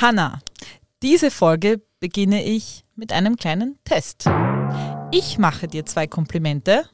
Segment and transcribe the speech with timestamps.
[0.00, 0.40] Hanna,
[1.02, 4.24] diese Folge beginne ich mit einem kleinen Test.
[5.10, 6.88] Ich mache dir zwei Komplimente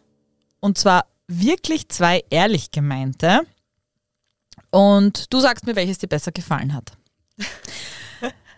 [0.59, 3.43] und zwar wirklich zwei ehrlich gemeinte
[4.73, 6.99] und du sagst mir, welches dir besser gefallen hat.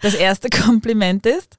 [0.00, 1.58] Das erste Kompliment ist,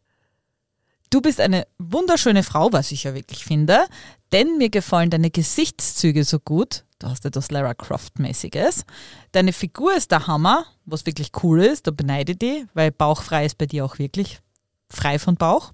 [1.11, 3.85] du bist eine wunderschöne Frau, was ich ja wirklich finde,
[4.31, 6.85] denn mir gefallen deine Gesichtszüge so gut.
[6.99, 8.83] Du hast etwas Lara Croft-mäßiges.
[9.31, 11.87] Deine Figur ist der Hammer, was wirklich cool ist.
[11.87, 14.41] Da beneide ich dich, weil bauchfrei ist bei dir auch wirklich
[14.89, 15.71] frei von Bauch.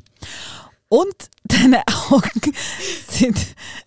[0.87, 2.53] Und deine Augen
[3.07, 3.39] sind,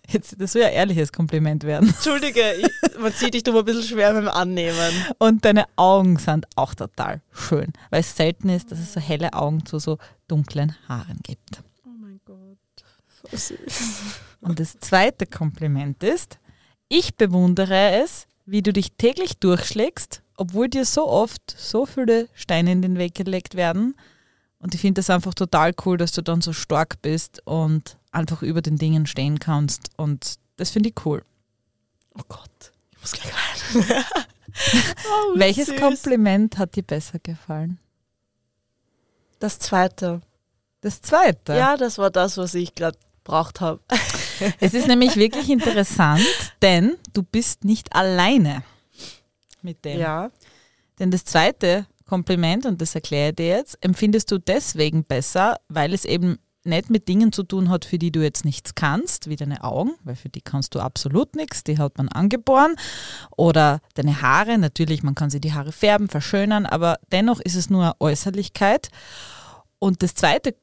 [0.09, 1.87] jetzt, das soll ja ein ehrliches Kompliment werden.
[1.87, 4.91] Entschuldige, ich, man sieht dich du ein bisschen schwer beim Annehmen.
[5.17, 9.31] Und deine Augen sind auch total schön, weil es selten ist, dass es so helle
[9.31, 11.63] Augen zu so dunklen Haaren gibt.
[11.85, 12.57] Oh mein Gott,
[13.07, 13.81] so süß.
[14.41, 16.37] Und das zweite Kompliment ist,
[16.89, 22.71] ich bewundere es, wie du dich täglich durchschlägst, obwohl dir so oft so viele Steine
[22.71, 23.95] in den Weg gelegt werden.
[24.59, 28.41] Und ich finde das einfach total cool, dass du dann so stark bist und einfach
[28.41, 29.89] über den Dingen stehen kannst.
[29.95, 31.23] Und das finde ich cool.
[32.17, 33.85] Oh Gott, ich muss gleich weinen.
[35.05, 35.79] oh, Welches süß.
[35.79, 37.79] Kompliment hat dir besser gefallen?
[39.39, 40.21] Das zweite.
[40.81, 41.53] Das zweite.
[41.53, 43.79] Ja, das war das, was ich gerade braucht habe.
[44.59, 46.25] Es ist nämlich wirklich interessant,
[46.61, 48.63] denn du bist nicht alleine
[49.61, 49.99] mit dem.
[49.99, 50.31] Ja.
[50.99, 55.93] Denn das zweite Kompliment, und das erkläre ich dir jetzt, empfindest du deswegen besser, weil
[55.93, 59.35] es eben nicht mit Dingen zu tun hat, für die du jetzt nichts kannst, wie
[59.35, 62.75] deine Augen, weil für die kannst du absolut nichts, die hat man angeboren.
[63.37, 67.69] Oder deine Haare, natürlich, man kann sie die Haare färben, verschönern, aber dennoch ist es
[67.69, 68.89] nur eine Äußerlichkeit.
[69.79, 70.55] Und das zweite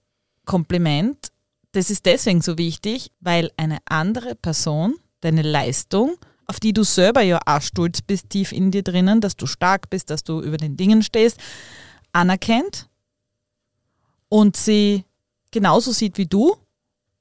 [0.44, 1.28] Kompliment,
[1.77, 7.20] das ist deswegen so wichtig, weil eine andere Person deine Leistung, auf die du selber
[7.20, 10.56] ja auch stolz bist, tief in dir drinnen, dass du stark bist, dass du über
[10.56, 11.38] den Dingen stehst,
[12.12, 12.88] anerkennt
[14.30, 15.05] und sie
[15.50, 16.56] genauso sieht wie du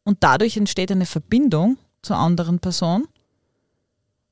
[0.06, 3.09] und dadurch entsteht eine Verbindung zur anderen Person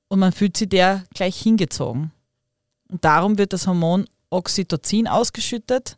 [0.07, 2.11] und man fühlt sich der gleich hingezogen.
[2.87, 5.97] Und darum wird das Hormon Oxytocin ausgeschüttet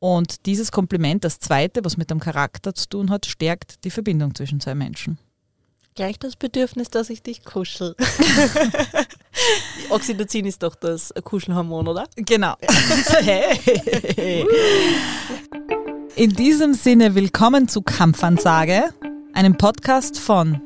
[0.00, 4.34] und dieses Kompliment, das zweite, was mit dem Charakter zu tun hat, stärkt die Verbindung
[4.34, 5.18] zwischen zwei Menschen.
[5.94, 7.94] Gleich das Bedürfnis, dass ich dich kuschel.
[9.90, 12.06] Oxytocin ist doch das Kuschelhormon, oder?
[12.16, 12.54] Genau.
[13.20, 14.46] Hey.
[16.16, 18.94] In diesem Sinne willkommen zu Kampfansage,
[19.34, 20.60] einem Podcast von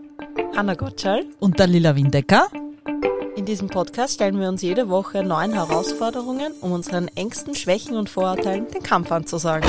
[0.57, 1.25] Hanna Gottschall.
[1.41, 2.49] und der Lila Windecker.
[3.37, 8.09] In diesem Podcast stellen wir uns jede Woche neuen Herausforderungen, um unseren Ängsten, Schwächen und
[8.09, 9.69] Vorurteilen den Kampf anzusagen.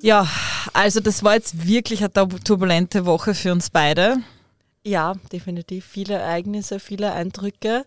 [0.00, 0.26] Ja,
[0.72, 4.18] also das war jetzt wirklich eine turbulente Woche für uns beide.
[4.84, 5.84] Ja, definitiv.
[5.84, 7.84] Viele Ereignisse, viele Eindrücke.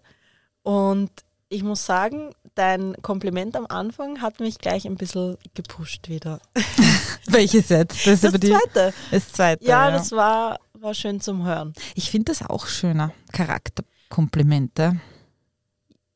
[0.62, 1.10] Und
[1.50, 6.40] ich muss sagen, dein Kompliment am Anfang hat mich gleich ein bisschen gepusht wieder.
[7.28, 8.06] Welches jetzt?
[8.06, 8.94] Das aber die- zweite.
[9.10, 9.66] Das zweite.
[9.66, 11.74] Ja, das war, war schön zum Hören.
[11.96, 13.12] ich finde das auch schöner.
[13.32, 15.00] Charakterkomplimente.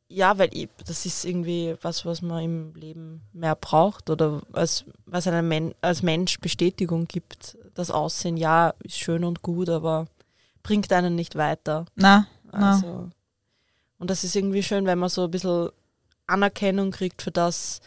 [0.08, 4.86] Ja, weil ich, das ist irgendwie was, was man im Leben mehr braucht oder was,
[5.06, 7.58] was einem Men als Mensch Bestätigung gibt.
[7.74, 10.08] Das Aussehen, ja, ist schön und gut, aber
[10.64, 11.86] bringt einen nicht weiter.
[11.96, 12.72] Na, na.
[12.74, 13.10] Also,
[13.98, 15.70] und das ist irgendwie schön, wenn man so ein bisschen
[16.28, 17.82] Anerkennung kriegt für das,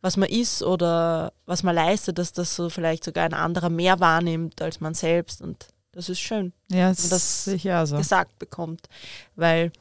[0.00, 4.00] was man ist oder was man leistet, dass das so vielleicht sogar ein anderer mehr
[4.00, 5.42] wahrnimmt als man selbst.
[5.42, 7.96] Und das ist schön, ja, das das sehe ich auch so.
[7.96, 8.88] gesagt bekommt.
[9.36, 9.72] Weil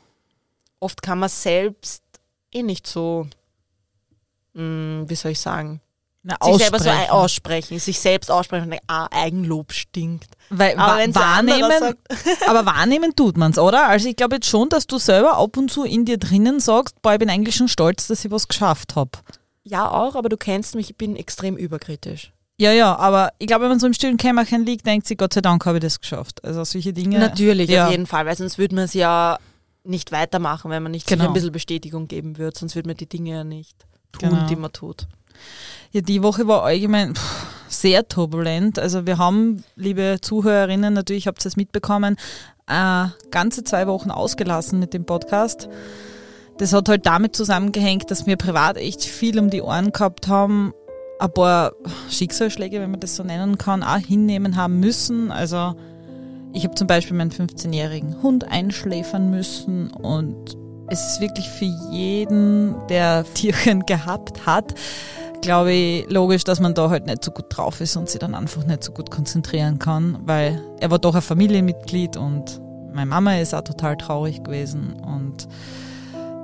[0.79, 2.03] oft kann man selbst
[2.51, 3.28] eh nicht so,
[4.53, 5.81] mh, wie soll ich sagen,
[6.22, 7.79] Na, sich selber so aussprechen.
[7.79, 10.29] sich selbst aussprechen und denken, ah, Eigenlob stinkt.
[10.50, 11.96] Weil Aber wa wahrnehmen,
[12.47, 13.88] aber wahrnehmen tut man es, oder?
[13.88, 17.01] Also ich glaube jetzt schon, dass du selber ab und zu in dir drinnen sagst,
[17.01, 19.12] boah, ich bin eigentlich schon stolz, dass ich was geschafft habe.
[19.63, 22.33] Ja, auch, aber du kennst mich, ich bin extrem überkritisch.
[22.59, 25.34] Ja, ja, aber ich glaube, wenn man so im stillen Kämmerchen liegt, denkt sie, Gott
[25.34, 26.44] sei Dank habe ich das geschafft.
[26.44, 27.18] Also solche Dinge.
[27.19, 27.86] Natürlich, ja.
[27.86, 29.38] auf jeden Fall, weil sonst würde man es ja
[29.84, 31.30] nicht weitermachen, wenn man nicht sich Genau.
[31.30, 33.75] ein bisschen Bestätigung geben würde, sonst würde man die Dinge ja nicht
[34.12, 34.45] tun, Genau.
[34.48, 35.07] die man tut.
[35.92, 38.78] Ja, die Woche war allgemein pff, sehr turbulent.
[38.80, 42.18] Also wir haben, liebe Zuhörerinnen, natürlich habt ihr es mitbekommen,
[42.68, 45.68] äh, ganze zwei Wochen ausgelassen mit dem Podcast.
[46.60, 50.72] Das hat halt damit zusammengehängt, dass wir privat echt viel um die Ohren gehabt haben,
[51.19, 51.74] ein paar
[52.10, 55.31] Schicksalsschläge, wenn man das so nennen kann, auch hinnehmen haben müssen.
[55.31, 55.75] Also
[56.54, 60.56] ich habe zum Beispiel meinen 15-jährigen Hund einschläfern müssen und
[60.88, 64.75] es ist wirklich für jeden, der Tierchen gehabt hat,
[65.42, 68.36] glaube ich, logisch, dass man da halt nicht so gut drauf ist und sich dann
[68.36, 72.62] einfach nicht so gut konzentrieren kann, weil er war doch ein Familienmitglied und
[72.94, 75.48] meine Mama ist auch total traurig gewesen und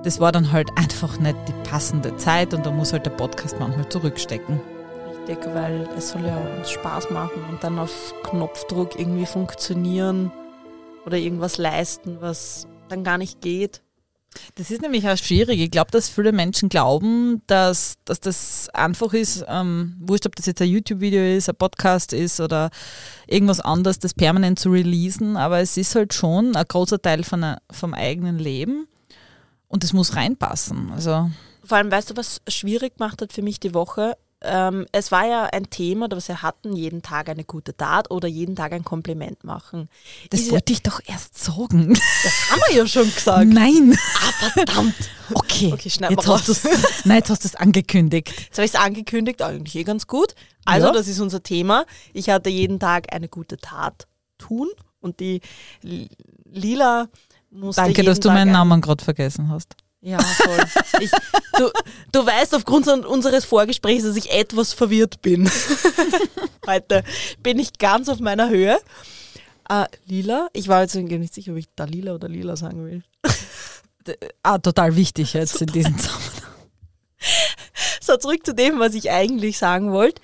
[0.04, 3.60] das war dann halt einfach nicht die passende Zeit und da muss halt der Podcast
[3.60, 4.62] manchmal zurückstecken.
[5.10, 10.31] Richtig, weil es soll ja uns Spaß machen und dann auf Knopfdruck irgendwie funktionieren
[11.06, 13.81] oder irgendwas leisten, was dann gar nicht geht.
[14.56, 15.60] Das ist nämlich auch schwierig.
[15.60, 20.46] Ich glaube, dass viele Menschen glauben, dass, dass das einfach ist, ähm, wurscht, ob das
[20.46, 22.69] jetzt ein YouTube-Video ist, ein Podcast ist oder
[23.28, 25.36] irgendwas anderes, das permanent zu releasen.
[25.36, 28.88] Aber es ist halt schon ein großer Teil von a, vom eigenen Leben
[29.69, 30.92] und es muss reinpassen.
[30.92, 31.31] Also
[31.63, 34.18] Vor allem, weißt du, was schwierig gemacht hat für mich die Woche?
[34.42, 38.27] ähm, es war ja ein Thema, das wir hatten, jeden Tag eine gute Tat oder
[38.27, 39.89] jeden Tag ein Kompliment machen.
[40.30, 41.94] Das Ist wollte ich doch erst sagen.
[42.24, 43.48] Das haben wir ja schon gesagt.
[43.48, 43.98] Nein.
[44.16, 44.95] Ah, verdammt.
[45.33, 46.63] Okay, okay schneid jetzt hast du's,
[47.04, 48.30] Nein, jetzt hast du es angekündigt.
[48.30, 50.36] Jetzt habe ich es angekündigt, eigentlich eh ganz gut.
[50.63, 50.94] Also, ja.
[50.94, 51.86] das ist unser Thema.
[52.13, 54.07] Ich hatte jeden Tag eine gute Tat
[54.38, 54.69] tun
[55.01, 55.42] und die
[56.45, 57.10] Lila
[57.51, 59.75] musste Danke, dass du meinen Namen gerade vergessen hast.
[60.01, 60.60] Ja, voll.
[61.01, 61.12] Ich,
[61.57, 61.69] du,
[62.12, 65.50] du weißt aufgrund unseres Vorgesprächs, dass ich etwas verwirrt bin.
[66.68, 67.04] Heute
[67.44, 68.80] bin ich ganz auf meiner Höhe.
[69.72, 73.04] Uh, lila, ich war jetzt nicht sicher, ob ich da lila oder lila sagen will.
[74.42, 75.68] ah, total wichtig jetzt total.
[75.68, 76.44] in diesem Zusammenhang.
[78.01, 80.22] So, zurück zu dem, was ich eigentlich sagen wollte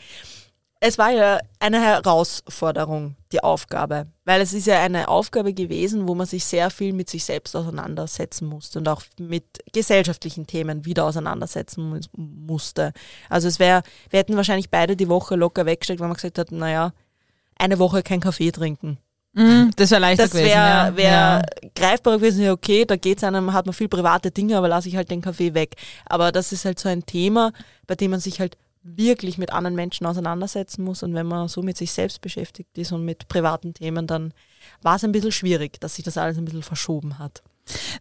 [0.87, 6.13] es war ja eine Herausforderung, die Aufgabe, weil es ist ja eine Aufgabe gewesen, wo
[6.13, 11.05] man sich sehr viel mit sich selbst auseinandersetzen musste und auch mit gesellschaftlichen Themen wieder
[11.05, 12.93] auseinandersetzen musste.
[13.29, 16.51] Also es wäre, wir hätten wahrscheinlich beide die Woche locker weggesteckt, weil man gesagt hat,
[16.51, 16.93] naja,
[17.57, 18.99] eine Woche kein Kaffee trinken.
[19.33, 20.55] Mm, das wäre leichter das wär, gewesen.
[20.55, 21.41] Das wäre ja.
[21.73, 24.87] greifbar gewesen, ja okay, da geht es einem, hat man viel private Dinge, aber lasse
[24.87, 25.77] ich halt den Kaffee weg.
[26.05, 27.53] Aber das ist halt so ein Thema,
[27.87, 28.55] bei dem man sich halt
[28.85, 31.03] wirklich mit anderen Menschen auseinandersetzen muss.
[31.03, 34.33] Und wenn man so mit sich selbst beschäftigt ist und mit privaten Themen, dann
[34.81, 37.41] war es ein bisschen schwierig, dass sich das alles ein bisschen verschoben hat.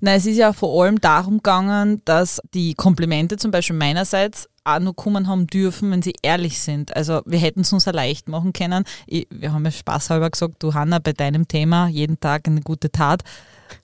[0.01, 4.79] Na, es ist ja vor allem darum gegangen, dass die Komplimente zum Beispiel meinerseits auch
[4.79, 6.95] nur kommen haben dürfen, wenn sie ehrlich sind.
[6.95, 8.85] Also wir hätten es uns ja leicht machen können.
[9.07, 12.91] Ich, wir haben ja spaßhalber gesagt, du Hanna, bei deinem Thema jeden Tag eine gute
[12.91, 13.23] Tat.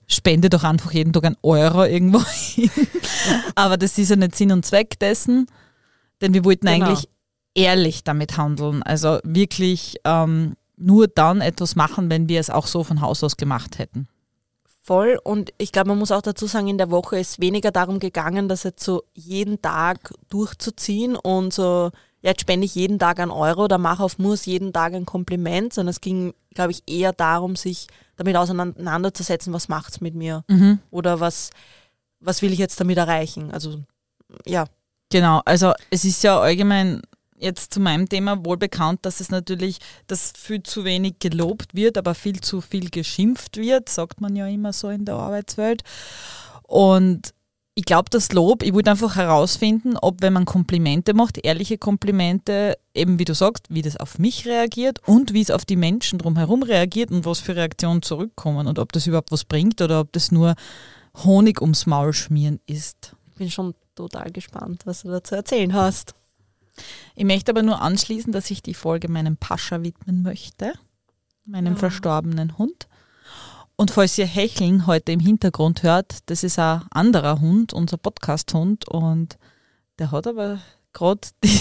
[0.06, 2.70] Spende doch einfach jeden Tag einen Euro irgendwo hin.
[3.54, 5.46] Aber das ist ja nicht Sinn und Zweck dessen.
[6.20, 6.86] Denn wir wollten genau.
[6.86, 7.08] eigentlich
[7.54, 8.82] ehrlich damit handeln.
[8.82, 13.36] Also wirklich ähm, nur dann etwas machen, wenn wir es auch so von Haus aus
[13.36, 14.08] gemacht hätten.
[14.82, 15.20] Voll.
[15.22, 18.48] Und ich glaube, man muss auch dazu sagen, in der Woche ist weniger darum gegangen,
[18.48, 21.90] das jetzt so jeden Tag durchzuziehen und so,
[22.22, 25.06] ja, jetzt spende ich jeden Tag einen Euro oder mache auf Muss jeden Tag ein
[25.06, 30.14] Kompliment, sondern es ging, glaube ich, eher darum, sich damit auseinanderzusetzen, was macht es mit
[30.14, 30.78] mir mhm.
[30.90, 31.50] oder was,
[32.18, 33.50] was will ich jetzt damit erreichen.
[33.50, 33.82] Also
[34.46, 34.66] ja,
[35.10, 37.02] Genau, also es ist ja allgemein
[37.36, 41.98] jetzt zu meinem Thema wohl bekannt, dass es natürlich, dass viel zu wenig gelobt wird,
[41.98, 45.82] aber viel zu viel geschimpft wird, sagt man ja immer so in der Arbeitswelt.
[46.62, 47.34] Und
[47.74, 52.76] ich glaube, das Lob, ich wollte einfach herausfinden, ob wenn man Komplimente macht, ehrliche Komplimente,
[52.94, 56.18] eben wie du sagst, wie das auf mich reagiert und wie es auf die Menschen
[56.18, 60.12] drumherum reagiert und was für Reaktionen zurückkommen und ob das überhaupt was bringt oder ob
[60.12, 60.54] das nur
[61.24, 63.14] Honig ums Maul schmieren ist.
[63.32, 66.14] Ich bin schon total gespannt, was du dazu erzählen hast.
[67.14, 70.72] Ich möchte aber nur anschließen, dass ich die Folge meinem Pascha widmen möchte,
[71.44, 71.78] meinem ja.
[71.78, 72.88] verstorbenen Hund.
[73.76, 78.88] Und falls ihr Hecheln heute im Hintergrund hört, das ist ein anderer Hund, unser Podcast-Hund.
[78.88, 79.38] Und
[79.98, 80.60] der hat aber
[80.92, 81.60] gerade die,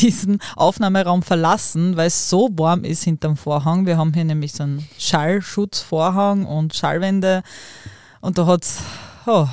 [0.00, 3.86] diesen Aufnahmeraum verlassen, weil es so warm ist hinterm Vorhang.
[3.86, 7.42] Wir haben hier nämlich so einen Schallschutzvorhang und Schallwände.
[8.20, 8.80] Und da hat es
[9.26, 9.48] oh,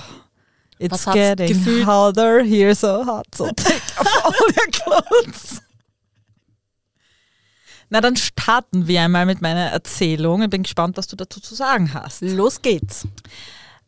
[0.82, 1.86] It's getting gefühlt?
[1.86, 5.62] hotter here, so hot, so take off all your clothes.
[7.90, 10.42] Na, dann starten wir einmal mit meiner Erzählung.
[10.42, 12.22] Ich bin gespannt, was du dazu zu sagen hast.
[12.22, 13.06] Los geht's.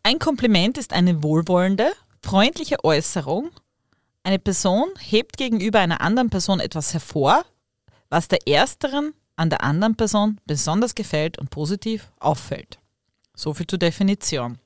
[0.03, 3.49] Ein Kompliment ist eine wohlwollende, freundliche Äußerung.
[4.23, 7.45] Eine Person hebt gegenüber einer anderen Person etwas hervor,
[8.09, 12.79] was der Ersteren an der anderen Person besonders gefällt und positiv auffällt.
[13.35, 14.59] So viel zur Definition.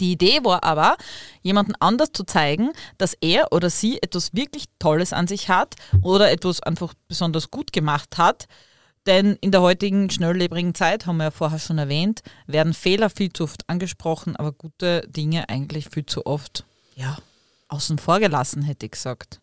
[0.00, 0.96] Die Idee war aber,
[1.42, 6.30] jemanden anders zu zeigen, dass er oder sie etwas wirklich Tolles an sich hat oder
[6.30, 8.46] etwas einfach besonders gut gemacht hat.
[9.06, 13.32] Denn in der heutigen schnelllebigen Zeit, haben wir ja vorher schon erwähnt, werden Fehler viel
[13.32, 16.64] zu oft angesprochen, aber gute Dinge eigentlich viel zu oft
[16.96, 17.16] ja,
[17.68, 19.40] außen vor gelassen, hätte ich gesagt.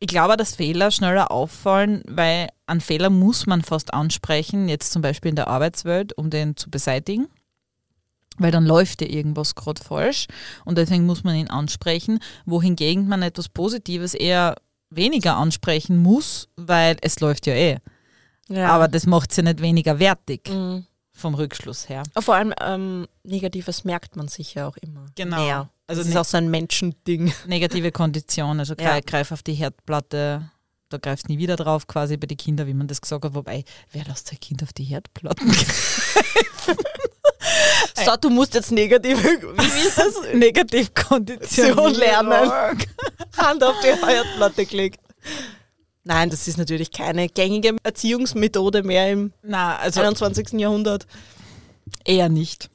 [0.00, 5.02] Ich glaube, dass Fehler schneller auffallen, weil an Fehler muss man fast ansprechen, jetzt zum
[5.02, 7.28] Beispiel in der Arbeitswelt, um den zu beseitigen
[8.38, 10.26] weil dann läuft ja irgendwas gerade falsch
[10.64, 14.56] und deswegen muss man ihn ansprechen, wohingegen man etwas Positives eher
[14.90, 17.78] weniger ansprechen muss, weil es läuft ja eh.
[18.48, 18.68] Ja.
[18.68, 20.86] Aber das macht es ja nicht weniger wertig mhm.
[21.12, 22.02] vom Rückschluss her.
[22.18, 25.44] Vor allem ähm, Negatives merkt man sich ja auch immer genau.
[25.44, 25.70] mehr.
[25.86, 27.32] Also das ist ne auch so ein Menschending.
[27.46, 29.00] negative Kondition, also Ja.
[29.00, 30.50] greif, auf die Herdplatte,
[30.88, 33.34] da greifst nie wieder drauf, quasi bei den Kindern, wie man das gesagt hat.
[33.34, 35.52] Wobei, wer lässt sein Kind auf die Herdplatten?
[38.04, 40.14] So, du musst jetzt negative wie ist das?
[40.34, 42.50] Negativkondition Kondition lernen.
[43.36, 45.00] Hand auf die Herdplatte gelegt.
[46.04, 50.52] Nein, das ist natürlich keine gängige Erziehungsmethode mehr im Na, also 21.
[50.60, 51.06] Jahrhundert.
[52.04, 52.70] Eher nicht.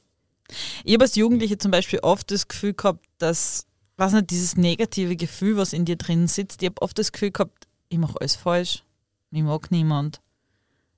[0.84, 5.14] Ich habe als Jugendliche zum Beispiel oft das Gefühl gehabt, dass, was nicht, dieses negative
[5.14, 8.34] Gefühl, was in dir drin sitzt, ich habe oft das Gefühl gehabt, ich mache alles
[8.34, 8.82] falsch,
[9.30, 10.20] ich mag niemand.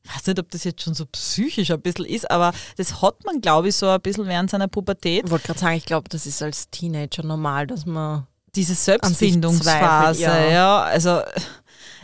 [0.05, 3.25] Ich weiß nicht, ob das jetzt schon so psychisch ein bisschen ist, aber das hat
[3.25, 5.25] man, glaube ich, so ein bisschen während seiner Pubertät.
[5.25, 10.23] Ich wollte gerade sagen, ich glaube, das ist als Teenager normal, dass man Diese Selbstfindungsphase,
[10.23, 10.51] ja.
[10.51, 10.83] ja.
[10.83, 11.21] Also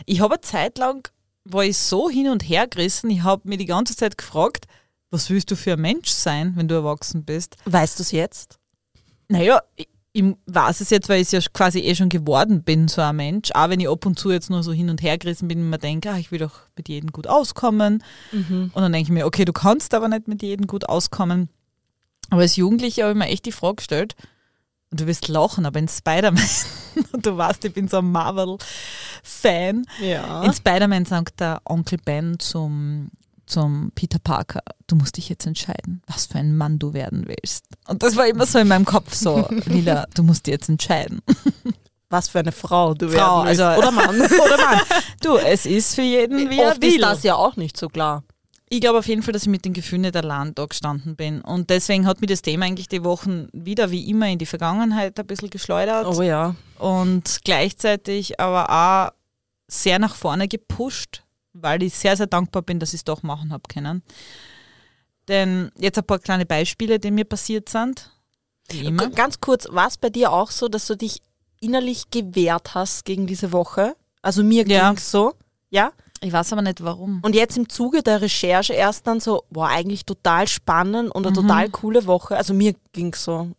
[0.05, 1.07] ich habe eine Zeit lang,
[1.43, 4.65] war ich so hin und her gerissen, ich habe mir die ganze Zeit gefragt,
[5.11, 7.57] was willst du für ein Mensch sein, wenn du erwachsen bist?
[7.65, 8.59] Weißt du es jetzt?
[9.27, 9.87] Naja, ich,
[10.19, 13.49] ich weiß es jetzt, weil ich ja quasi eh schon geworden bin, so ein Mensch.
[13.53, 15.69] Auch wenn ich ab und zu jetzt nur so hin und her gerissen bin und
[15.69, 18.03] mir denke, ah, ich will doch mit jedem gut auskommen.
[18.31, 21.49] Und dann denke ich mir, okay, du kannst aber nicht mit jedem gut auskommen.
[22.29, 24.15] Aber als Jugendliche habe ich mir echt die Frage gestellt,
[24.91, 26.43] und du wirst lachen, aber in Spider-Man,
[27.13, 30.43] und du weißt, ich bin so ein Marvel-Fan, Ja.
[30.43, 33.09] in Spider-Man sagt der Onkel Ben zum,
[33.49, 37.65] zum Peter Parker, du musst dich jetzt entscheiden, was für ein Mann du werden willst.
[37.87, 41.21] Und das war immer so in meinem Kopf so, Lila, du musst dich jetzt entscheiden.
[42.09, 43.61] Was für eine Frau du Frau, werden willst.
[43.61, 44.21] also- Oder Mann.
[44.45, 44.79] Oder Mann.
[45.21, 46.95] Du, es ist für jeden, wie er Oft will.
[46.95, 48.23] ist das ja auch nicht so klar.
[48.71, 51.41] Ich glaube auf jeden Fall, dass ich mit den Gefühlen nicht allein da gestanden bin.
[51.41, 55.19] Und deswegen hat mich das Thema eigentlich die Wochen wieder wie immer in die Vergangenheit
[55.19, 56.05] ein bisschen geschleudert.
[56.05, 56.55] Oh ja.
[56.77, 59.11] und gleichzeitig aber auch
[59.67, 63.51] sehr nach vorne gepusht, weil ich sehr, sehr dankbar bin, dass ich es doch machen
[63.51, 64.03] habe können.
[65.27, 68.11] Denn jetzt ein paar kleine Beispiele, die mir passiert sind.
[68.69, 71.21] G- Ganz kurz, war es bei dir auch so, dass du dich
[71.59, 73.95] innerlich gewehrt hast gegen diese Woche?
[74.21, 74.89] Also mir Ja.
[74.89, 75.33] ging's so.
[75.69, 75.91] Ja?
[76.21, 77.19] Ich weiß aber nicht warum.
[77.23, 81.35] Und jetzt im Zuge der Recherche erst dann so, boah, eigentlich total spannend und eine
[81.35, 82.35] total coole Woche.
[82.35, 83.51] Also mir ging's so.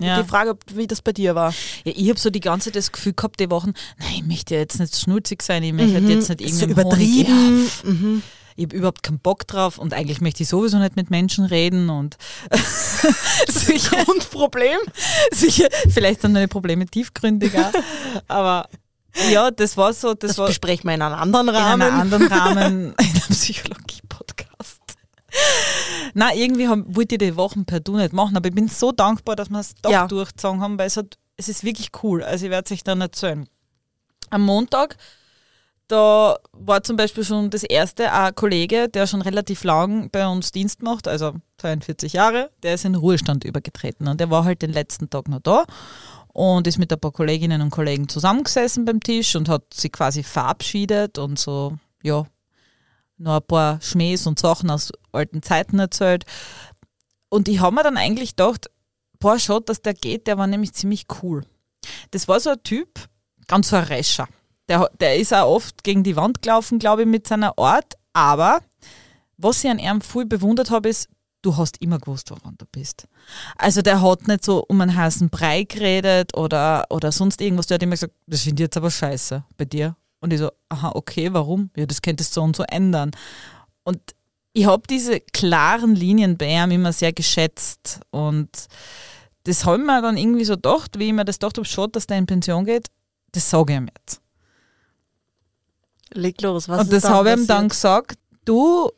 [0.00, 0.20] Ja.
[0.22, 1.50] Die Frage, ob- wie das bei dir war.
[1.84, 4.54] Ja, ich habe so die ganze Zeit das Gefühl gehabt, die Wochen, nein, ich möchte
[4.54, 7.70] jetzt nicht schnulzig sein, ich möchte jetzt nicht so irgendwie übertrieben.
[7.84, 8.22] Mhm.
[8.56, 11.90] ich habe überhaupt keinen Bock drauf und eigentlich möchte ich sowieso nicht mit Menschen reden
[11.90, 12.16] und
[13.48, 14.78] sicher, Grundproblem.
[15.32, 17.70] sicher, vielleicht sind meine Probleme tiefgründiger,
[18.28, 18.68] aber
[19.30, 21.82] ja, das war so, das, Das war besprechen wir in einem anderen in Rahmen.
[21.82, 24.11] einem anderen Rahmen, in einem Psychologie-Podcast.
[26.14, 28.92] Na, irgendwie haben, wollte ich die Wochen per Du nicht machen, aber ich bin so
[28.92, 30.06] dankbar, dass wir es doch Ja.
[30.06, 32.22] durchgezogen haben, weil es, hat, es ist wirklich cool.
[32.22, 33.48] Also ich werde es euch dann erzählen.
[34.30, 34.96] Am Montag,
[35.88, 40.52] da war zum Beispiel schon das erste ein Kollege, der schon relativ lang bei uns
[40.52, 44.72] Dienst macht, also 42 Jahre, der ist in Ruhestand übergetreten und der war halt den
[44.72, 45.64] letzten Tag noch da
[46.28, 50.22] und ist mit ein paar Kolleginnen und Kollegen zusammengesessen beim Tisch und hat sich quasi
[50.22, 52.24] verabschiedet und so, ja,
[53.18, 56.24] noch ein paar Schmähs und Sachen aus alten Zeiten erzählt.
[57.28, 58.70] Und ich habe mir dann eigentlich gedacht,
[59.18, 61.44] boah, schaut, dass der geht, der war nämlich ziemlich cool.
[62.10, 63.08] Das war so ein Typ,
[63.46, 64.28] ganz so ein Rescher.
[64.68, 67.94] Der, der ist auch oft gegen die Wand gelaufen, glaube ich, mit seiner Art.
[68.12, 68.60] Aber
[69.36, 71.08] was ich an ihm viel bewundert habe, ist,
[71.42, 73.06] du hast immer gewusst, woran du bist.
[73.56, 77.66] Also der hat nicht so um einen heißen Brei geredet oder, oder sonst irgendwas.
[77.66, 79.96] Der hat immer gesagt, das finde ich jetzt aber scheiße bei dir.
[80.20, 81.70] Und ich so, aha, okay, warum?
[81.76, 83.10] Ja, das könntest du so und so ändern.
[83.82, 84.00] Und
[84.52, 88.00] ich habe diese klaren Linien bei ihm immer sehr geschätzt.
[88.10, 88.50] Und
[89.44, 91.92] das habe ich mir dann irgendwie so gedacht, wie ich mir das gedacht habe, schon,
[91.92, 92.88] dass der in Pension geht,
[93.32, 94.20] das sage ich ihm jetzt.
[96.14, 98.90] Leg los, was und das habe ich ihm dann gesagt, du,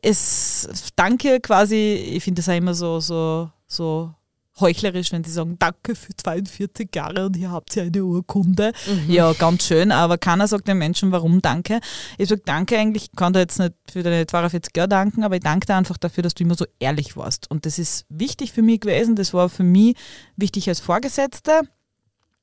[0.00, 4.14] es danke quasi, ich finde das auch immer so, so, so
[4.60, 8.72] heuchlerisch, wenn sie sagen, danke für 42 Jahre und hier habt ihr eine Urkunde.
[8.86, 9.10] Mhm.
[9.10, 11.80] Ja, ganz schön, aber keiner sagt den Menschen, warum danke.
[12.18, 15.36] Ich sage danke eigentlich, ich kann dir jetzt nicht für deine 42 Jahre danken, aber
[15.36, 17.50] ich danke dir einfach dafür, dass du immer so ehrlich warst.
[17.50, 19.96] Und das ist wichtig für mich gewesen, das war für mich
[20.36, 21.62] wichtig als Vorgesetzte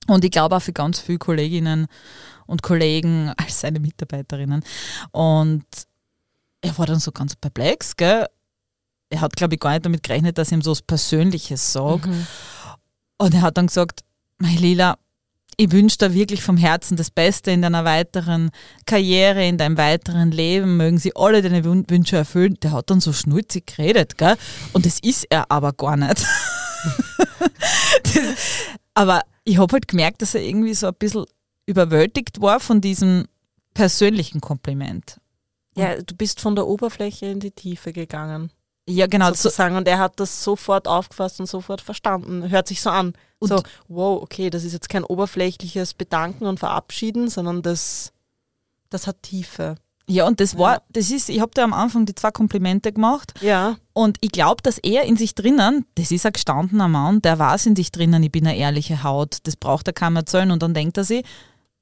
[0.08, 1.88] und ich glaube auch für ganz viele Kolleginnen
[2.46, 4.63] und Kollegen als seine Mitarbeiterinnen.
[5.12, 5.65] Und
[6.62, 8.27] er war dann so ganz perplex, gell?
[9.13, 12.10] Er hat, glaube ich, gar nicht damit gerechnet, dass ich ihm so was Persönliches sage.
[12.10, 12.27] Mhm.
[13.20, 14.01] Und er hat dann gesagt,
[14.39, 14.98] mein Lila,
[15.55, 18.50] ich wünsche dir wirklich vom Herzen das Beste in deiner weiteren
[18.88, 20.77] Karriere, in deinem weiteren Leben.
[20.77, 22.58] Mögen sie alle deine Wün- Wünsche erfüllen.
[22.63, 24.36] Der hat dann so schnulzig geredet, gell?
[24.74, 26.25] Und das ist er aber gar nicht.
[28.03, 28.15] das,
[28.96, 31.25] aber ich habe halt gemerkt, dass er irgendwie so ein bisschen
[31.67, 33.25] überwältigt war von diesem
[33.75, 35.20] persönlichen Kompliment.
[35.77, 38.51] Ja, du bist von der Oberfläche in die Tiefe gegangen.
[38.88, 39.30] Ja, genau.
[39.30, 39.75] So, sozusagen.
[39.75, 42.50] Und er hat das sofort aufgefasst und sofort verstanden.
[42.50, 43.13] Hört sich so an.
[43.40, 48.12] Und- so, wow, okay, das ist jetzt kein oberflächliches Bedanken und Verabschieden, sondern das,
[48.90, 49.75] das hat Tiefe.
[50.08, 50.82] ja, und das war, Ja.
[50.90, 53.78] das ist, ich habe da am Anfang die zwei Komplimente gemacht Ja.
[53.94, 57.68] und ich glaube, dass er in sich drinnen, das ist ein gestandener Mann, der weiß
[57.68, 60.74] in sich drinnen, ich bin eine ehrliche Haut, das braucht er keinem erzählen und dann
[60.74, 61.24] denkt er sich,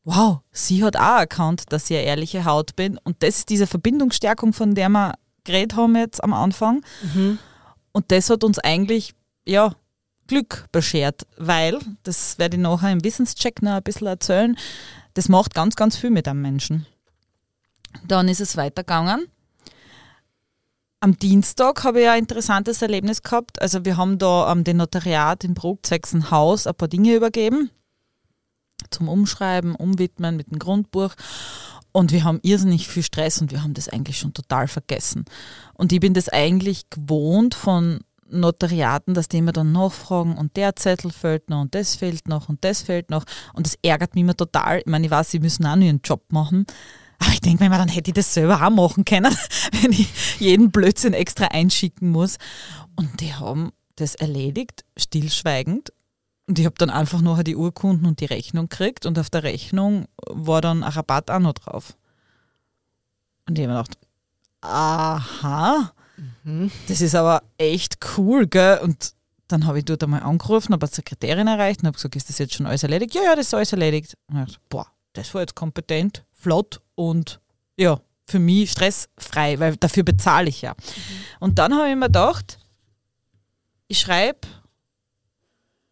[0.04, 3.66] wow, sie hat auch erkannt, dass ich eine ehrliche Haut bin und das ist diese
[3.66, 6.84] Verbindungsstärkung, von der wir geredet haben jetzt am Anfang
[7.14, 7.40] Mhm.
[7.92, 9.14] und das hat uns eigentlich,
[9.46, 9.74] ja,
[10.28, 14.58] Glück beschert, weil, das werde ich nachher im Wissenscheck noch ein bisschen erzählen,
[15.14, 16.86] das macht ganz, ganz viel mit einem Menschen.
[18.08, 19.28] Dann ist es weitergegangen.
[21.02, 23.62] Am Dienstag habe ich ein interessantes Erlebnis gehabt.
[23.62, 25.80] Also wir haben da am den Notariat in Bruck
[26.30, 27.72] Haus ein paar Dinge übergeben
[28.90, 31.14] zum Umschreiben, Umwidmen mit dem Grundbuch.
[31.92, 35.26] Und wir haben irrsinnig viel Stress und wir haben das eigentlich schon total vergessen.
[35.74, 40.76] Und ich bin das eigentlich gewohnt von Notariaten, dass die immer dann nachfragen und der
[40.76, 43.26] Zettel fehlt noch und das fehlt noch und das fehlt noch.
[43.54, 44.80] Und das ärgert mich immer total.
[44.80, 46.66] Ich meine, ich weiß, sie müssen auch nur ihren Job machen.
[47.20, 49.36] Aber ich denke mir immer, dann hätte ich das selber auch machen können,
[49.82, 50.08] wenn ich
[50.40, 52.38] jeden Blödsinn extra einschicken muss.
[52.96, 55.92] Und die haben das erledigt, stillschweigend.
[56.52, 59.44] Und ich habe dann einfach nachher die Urkunden und die Rechnung gekriegt und auf der
[59.44, 61.96] Rechnung war dann ein Rabatt auch noch drauf.
[63.48, 63.98] Und ich habe mir gedacht,
[64.60, 65.94] aha,
[66.90, 68.80] das ist aber echt cool, gell?
[68.80, 69.14] Und
[69.48, 72.38] dann habe ich dort einmal angerufen, habe eine Sekretärin erreicht und habe gesagt, ist das
[72.38, 73.16] jetzt schon alles erledigt?
[73.16, 74.18] Ja, ja, das ist alles erledigt.
[74.28, 77.40] Und ich gedacht, boah, das war jetzt kompetent, flott und
[77.78, 80.76] ja, für mich stressfrei, weil dafür bezahle ich ja.
[81.40, 82.60] Und dann habe ich mir gedacht,
[83.88, 84.50] ich schreibe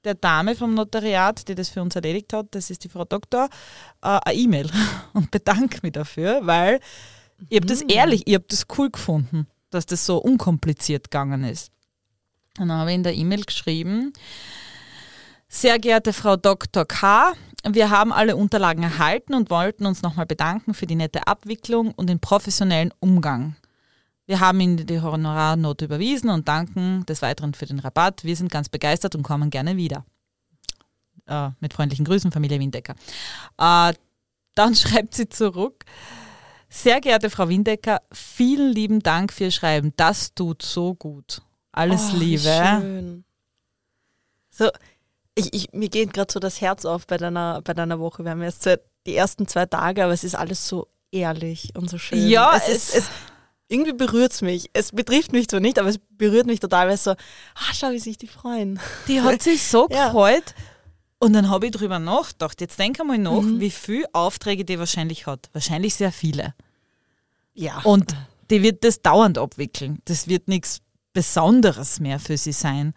[0.10, 3.48] der Dame vom Notariat, die das für uns erledigt hat, das ist die Frau Doktor,
[4.01, 4.70] äh, eine E-Mail
[5.13, 6.80] und bedanke mich dafür, weil
[7.48, 11.72] ich habe das ehrlich, ich habe das cool gefunden, dass das so unkompliziert gegangen ist.
[12.58, 14.13] Und dann habe ich in der E-Mail geschrieben,
[15.48, 16.86] sehr geehrte Frau Dr.
[16.86, 17.34] K.,
[17.68, 22.08] wir haben alle Unterlagen erhalten und wollten uns nochmal bedanken für die nette Abwicklung und
[22.08, 23.56] den professionellen Umgang.
[24.30, 28.24] Wir haben Ihnen die Honorarnote überwiesen und danken des Weiteren für den Rabatt.
[28.24, 30.06] Wir sind ganz begeistert und kommen gerne wieder.
[31.26, 32.94] Äh, mit freundlichen Grüßen, Familie Windecker.
[33.58, 33.94] Äh,
[34.54, 35.84] dann schreibt sie zurück.
[36.70, 39.94] Sehr geehrte Frau Windecker, vielen lieben Dank für Ihr Schreiben.
[39.98, 41.42] Das tut so gut.
[41.72, 42.42] Alles Oh, Liebe.
[42.82, 43.24] Schön.
[44.52, 44.70] So,
[45.34, 48.24] ich, ich, mir geht gerade so das Herz auf bei deiner, bei deiner Woche.
[48.24, 51.89] Wir haben jetzt seit die ersten zwei Tage, aber es ist alles so ehrlich und
[51.89, 52.30] so schön.
[52.30, 53.10] Ja, es, ist, es- es
[53.69, 54.69] irgendwie berührt es mich.
[54.73, 57.91] Es betrifft mich zwar nicht, aber es berührt mich total, weil es so, ah, schau,
[57.91, 58.79] wie sich die freuen.
[59.08, 60.08] Die hat sich so Ja.
[60.08, 60.53] gefreut.
[61.19, 62.60] Und dann habe ich drüber nachgedacht.
[62.62, 63.60] Jetzt denk einmal nach, Mhm.
[63.60, 65.49] wie viele Aufträge die wahrscheinlich hat.
[65.53, 66.53] Wahrscheinlich sehr viele.
[67.53, 67.79] Ja.
[67.84, 68.15] Und
[68.49, 69.99] die wird das dauernd abwickeln.
[70.05, 70.79] Das wird nichts
[71.13, 72.93] Besonderes mehr für sie sein.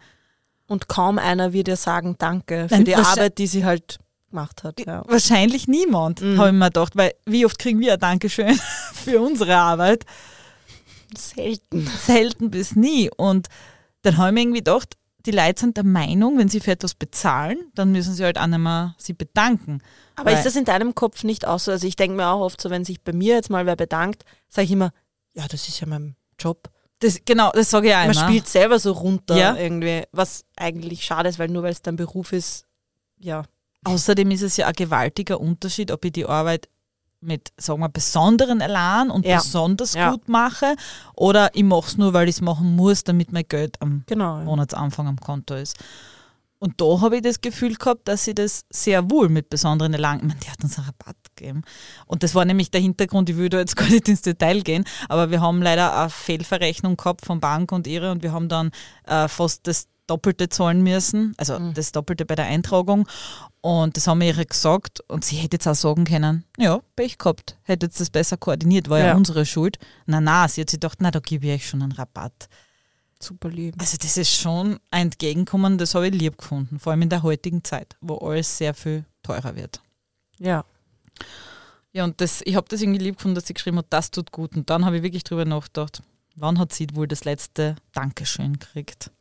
[0.67, 4.63] Und kaum einer wird ihr sagen, danke für Nein, die Arbeit, die sie halt gemacht
[4.63, 4.79] hat.
[4.85, 5.03] Ja.
[5.05, 6.37] Wahrscheinlich niemand, Mhm.
[6.39, 8.57] habe ich mir gedacht, weil wie oft kriegen wir ein Dankeschön
[8.93, 10.05] für unsere Arbeit?
[11.17, 11.87] Selten.
[12.05, 13.09] Selten bis nie.
[13.15, 13.47] Und
[14.01, 16.95] dann habe ich mir irgendwie gedacht, die Leute sind der Meinung, wenn sie für etwas
[16.95, 19.81] bezahlen, dann müssen sie halt auch nicht mehr sie bedanken.
[20.15, 21.71] Aber Weil- ist das in deinem Kopf nicht auch so?
[21.71, 24.25] Also ich denke mir auch oft so, wenn sich bei mir jetzt mal wer bedankt,
[24.49, 24.91] sage ich immer,
[25.33, 26.69] ja, das ist ja mein Job.
[26.99, 28.27] Das, genau, das sage ich auch Man immer.
[28.27, 29.55] spielt selber so runter Ja.
[29.55, 32.65] irgendwie, was eigentlich schade ist, weil nur weil es dein Beruf ist,
[33.17, 33.43] ja.
[33.85, 36.69] Außerdem ist es ja ein gewaltiger Unterschied, ob ich die Arbeit
[37.25, 39.37] mit, sagen wir, besonderen Elan und Ja.
[39.37, 40.11] besonders Ja.
[40.11, 40.75] gut mache
[41.15, 44.39] oder ich mache es nur, weil ich es machen muss, damit mein Geld am Genau.
[44.41, 45.77] Monatsanfang am Konto ist.
[46.59, 50.19] Und da habe ich das Gefühl gehabt, dass sie das sehr wohl mit besonderen Elan,
[50.19, 51.63] ich meine, die hat uns einen Rabatt gegeben.
[52.05, 55.29] Und das war nämlich der Hintergrund, ich da jetzt gar nicht ins Detail gehen, aber
[55.29, 58.71] wir haben leider eine Fehlverrechnung gehabt von Bank und ihre und wir haben dann
[59.07, 63.07] äh, fast das Doppelte zahlen müssen, also das Doppelte bei der Eintragung.
[63.61, 67.17] Und das haben wir ihr gesagt und sie hätte jetzt auch sagen können, ja, Pech
[67.17, 69.15] gehabt, hätte jetzt das besser koordiniert, war ja, Ja.
[69.15, 69.77] unsere Schuld.
[70.05, 72.49] Na, na, sie hat sich gedacht, na, da gebe ich euch schon einen Rabatt.
[73.21, 73.75] Super lieb.
[73.79, 77.23] Also das ist schon ein Entgegenkommen, das habe ich lieb gefunden, vor allem in der
[77.23, 79.81] heutigen Zeit, wo alles sehr viel teurer wird.
[80.39, 80.65] Ja.
[81.93, 84.31] Ja, und das, ich habe das irgendwie lieb gefunden, dass sie geschrieben hat, das tut
[84.33, 84.55] gut.
[84.57, 86.01] Und dann habe ich wirklich drüber nachgedacht,
[86.35, 89.11] wann hat sie wohl das letzte Dankeschön gekriegt?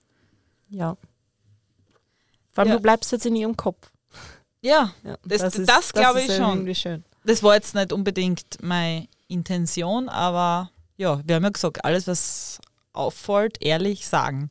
[0.73, 0.97] Ja.
[2.53, 2.77] Vor allem, Ja.
[2.77, 3.91] du bleibst jetzt in ihrem Kopf.
[4.61, 6.75] Ja, Ja, Das- das glaube ist ich schon.
[6.75, 7.05] Schön.
[7.25, 12.61] das war jetzt nicht unbedingt meine Intention, aber ja, wir haben ja gesagt, alles, was
[12.93, 14.51] auffällt, ehrlich sagen.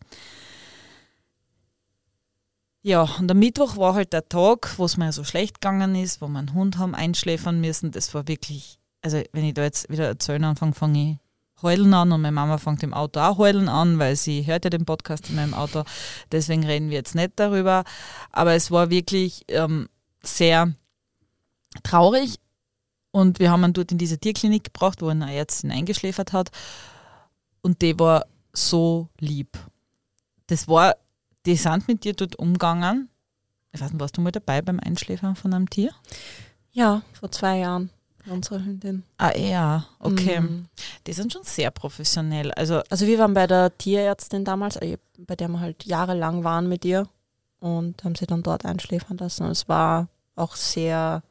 [2.84, 6.20] Ja, und am Mittwoch war halt der Tag, wo es mir so schlecht gegangen ist,
[6.22, 7.92] wo wir einen Hund haben einschläfern müssen.
[7.92, 11.18] Das war wirklich, also wenn ich da jetzt wieder erzählen anfange, fange ich
[11.64, 14.70] heulen an und meine Mama fängt im Auto auch heulen an, weil sie hört ja
[14.70, 15.84] den Podcast in meinem Auto.
[16.32, 17.84] Deswegen reden wir jetzt nicht darüber.
[18.32, 19.90] Aber es war wirklich ähm,
[20.24, 20.74] sehr
[21.84, 22.38] traurig
[23.12, 26.50] und wir haben ihn dort in diese Tierklinik gebracht, wo er eine Ärztin eingeschläfert hat.
[27.62, 29.58] Und die war so lieb.
[30.48, 30.96] Das war,
[31.46, 33.10] die sind mit dir dort umgegangen.
[33.72, 35.92] Ich weiß nicht, warst du mal dabei beim Einschläfern von einem Tier?
[36.72, 37.90] Ja, vor zwei Jahren.
[38.30, 39.04] Unsere Hündin.
[39.18, 40.42] Ah ja, okay.
[40.42, 40.68] Mhm.
[41.08, 42.52] Die sind schon sehr professionell.
[42.52, 46.70] Also Also wir waren bei der Tierärztin damals, äh, bei der wir halt jahrelang waren
[46.70, 47.08] mit ihr
[47.60, 49.44] und haben sie dann dort einschläfern lassen.
[49.44, 51.24] Und es war auch sehr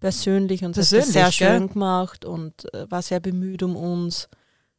[0.00, 1.58] persönlich und sie hat Persönlich, sehr gell?
[1.58, 4.28] schön gemacht und äh, war sehr bemüht um uns.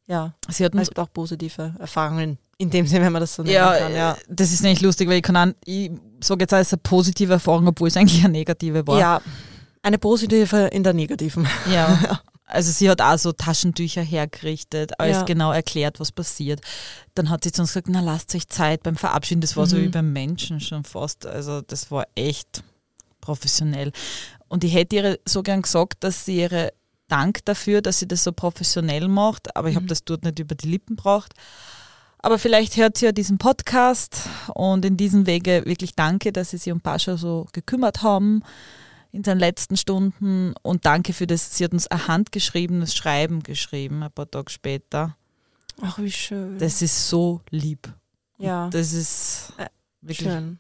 [0.08, 3.44] Ja, sie hat uns halt auch positive Erfahrungen in dem Sinne, wenn man das so
[3.44, 3.94] nennen ja, kann.
[3.94, 6.82] Ja, äh, das ist nicht lustig, weil ich kann auch, ich sage jetzt als eine
[6.84, 9.00] positive Erfahrung, obwohl es eigentlich eine negative war.
[9.00, 9.22] ja,
[9.82, 11.48] eine positive in der negativen.
[11.72, 12.22] Ja.
[12.54, 15.24] Also sie hat auch so Taschentücher hergerichtet, alles Ja.
[15.24, 16.60] genau erklärt, was passiert.
[17.16, 19.40] Dann hat sie zu uns gesagt, na lasst euch Zeit beim Verabschieden.
[19.40, 19.82] Das war so Mhm.
[19.84, 21.26] wie beim Menschen schon fast.
[21.26, 22.62] Also das war echt
[23.22, 23.94] professionell.
[24.50, 26.74] Und ich hätte ihr so gern gesagt, dass sie ihre
[27.08, 29.90] Dank dafür, dass sie das so professionell macht, aber ich habe Mhm.
[29.90, 31.34] das dort nicht über die Lippen gebracht.
[32.20, 36.58] Aber vielleicht hört sie ja diesen Podcast und in diesem Wege wirklich danke, dass sie
[36.58, 38.44] sich um Pascha so gekümmert haben
[39.12, 44.04] in seinen letzten Stunden und danke für das, sie hat uns ein handgeschriebenes Schreiben geschrieben,
[44.04, 45.16] ein paar Tage später.
[45.82, 46.58] Ach, wie schön.
[46.60, 47.92] Das ist so lieb.
[48.38, 49.68] ja, Das ist Äh,
[50.02, 50.60] wirklich, schön.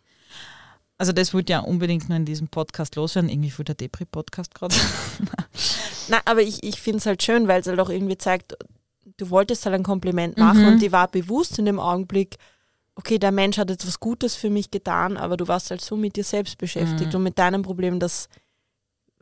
[0.98, 4.76] also das wollte ja unbedingt nur in diesem Podcast loswerden, irgendwie für der Depri-Podcast gerade.
[6.10, 8.56] Nein, aber ich, ich finde es halt schön, weil es halt auch irgendwie zeigt,
[9.18, 10.68] du wolltest halt ein Kompliment machen Mhm.
[10.68, 12.38] und die war bewusst in dem Augenblick,
[13.02, 15.96] okay, der Mensch hat jetzt was Gutes für mich getan, aber du warst halt so
[15.98, 17.16] mit dir selbst beschäftigt Mhm.
[17.18, 18.30] und mit deinem Problem, dass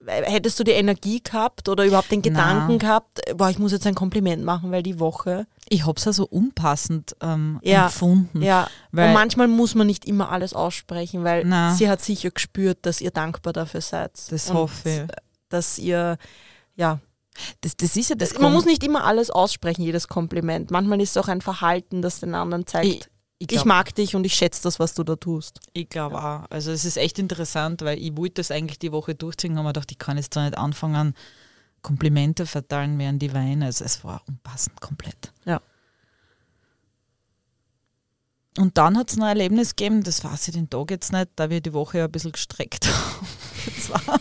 [0.06, 2.22] hättest du die Energie gehabt oder überhaupt den.
[2.22, 5.46] Gedanken gehabt, boah, ich muss jetzt ein Kompliment machen, weil die Woche.
[5.68, 7.86] Ich habe es ja so unpassend ähm, Ja.
[7.88, 8.42] empfunden.
[8.42, 11.74] Ja, Weil- und manchmal muss man nicht immer alles aussprechen, weil Na.
[11.76, 14.12] sie hat sicher gespürt, dass ihr dankbar dafür seid.
[14.32, 15.02] Das hoffe ich.
[15.50, 16.18] Dass ihr,
[16.76, 17.00] ja,
[17.62, 20.72] Das, das ist ja das man muss nicht immer alles aussprechen, jedes Kompliment.
[20.72, 23.10] Manchmal ist es auch ein Verhalten, das den anderen zeigt,
[23.42, 25.60] Ich, ich, ich glaub- mag dich und ich schätze das, was du da tust.
[25.74, 26.44] Ich glaube auch.
[26.50, 29.92] Also es ist echt interessant, weil ich wollte das eigentlich die Woche durchziehen, aber gedacht,
[29.92, 31.16] ich kann jetzt da nicht anfangen,
[31.82, 33.66] Komplimente verteilen während die Weine.
[33.66, 35.32] Also es war unpassend komplett.
[35.46, 35.62] Ja.
[38.58, 41.30] Und dann hat es noch ein Erlebnis gegeben, das weiß ich den Tag jetzt nicht,
[41.38, 43.28] da wir die Woche ja ein bisschen gestreckt haben.
[43.82, 44.20] Zwar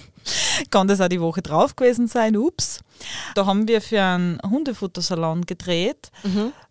[0.70, 2.80] kann das auch die Woche drauf gewesen sein, ups.
[3.34, 6.10] Da haben wir für einen Hundefuttersalon gedreht,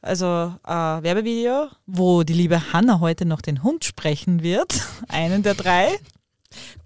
[0.01, 5.55] also ein Werbevideo, wo die liebe Hanna heute noch den Hund sprechen wird, einen der
[5.55, 5.99] drei.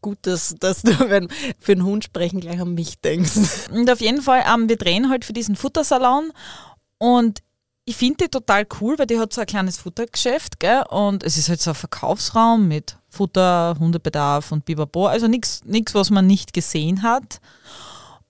[0.01, 3.69] Gut, dass, dass du wenn, für einen Hund sprechen gleich an mich denkst.
[3.71, 6.31] Und auf jeden Fall, ähm, wir drehen halt für diesen Futtersalon
[6.97, 7.41] und
[7.85, 10.83] ich finde die total cool, weil die hat so ein kleines Futtergeschäft, gell?
[10.89, 15.61] Und es ist halt so ein Verkaufsraum mit Futter, Hundebedarf und Bibabo, also nichts,
[15.93, 17.41] was man nicht gesehen hat.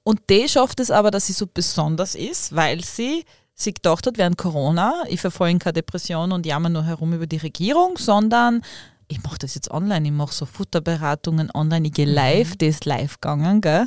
[0.03, 4.17] Und die schafft es aber, dass sie so besonders ist, weil sie sich gedacht hat,
[4.17, 8.63] während Corona, ich verfolge keine Depression und jammer nur herum über die Regierung, sondern
[9.07, 12.85] ich mache das jetzt online, ich mache so Futterberatungen online, ich gehe live, die ist
[12.85, 13.85] live gegangen, gell?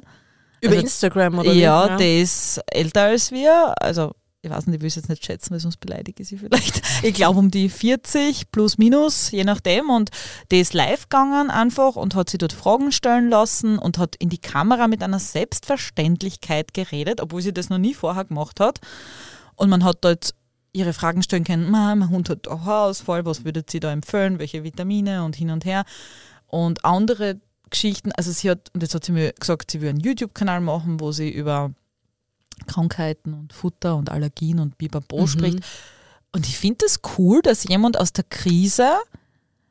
[0.61, 1.97] Über Also- Instagram oder ja, wie?
[1.99, 3.75] der ist älter als wir.
[3.83, 4.15] Also,
[4.45, 6.83] ich weiß nicht, ich will es jetzt nicht schätzen, weil sonst beleidige ich sie vielleicht.
[7.03, 9.91] Ich glaube um die 40 plus minus, je nachdem.
[9.91, 10.11] Und
[10.51, 14.29] der ist live gegangen einfach und hat sie dort Fragen stellen lassen und hat in
[14.29, 18.81] die Kamera mit einer Selbstverständlichkeit geredet, obwohl sie das noch nie vorher gemacht hat.
[19.57, 20.35] Und man hat dort
[20.73, 24.39] ihre Fragen stellen können, "Ma, mein Hund hat einen Haarausfall, was würdet sie da empfehlen,
[24.39, 25.85] welche Vitamine und hin und her.
[26.47, 30.01] Und andere Geschichten, also sie hat, und jetzt hat sie mir gesagt, sie will einen
[30.01, 31.73] YouTube-Kanal machen, wo sie über
[32.67, 35.27] Krankheiten und Futter und Allergien und Bibabo Mhm.
[35.29, 35.59] spricht.
[36.33, 38.91] Und ich finde es das cool, dass jemand aus der Krise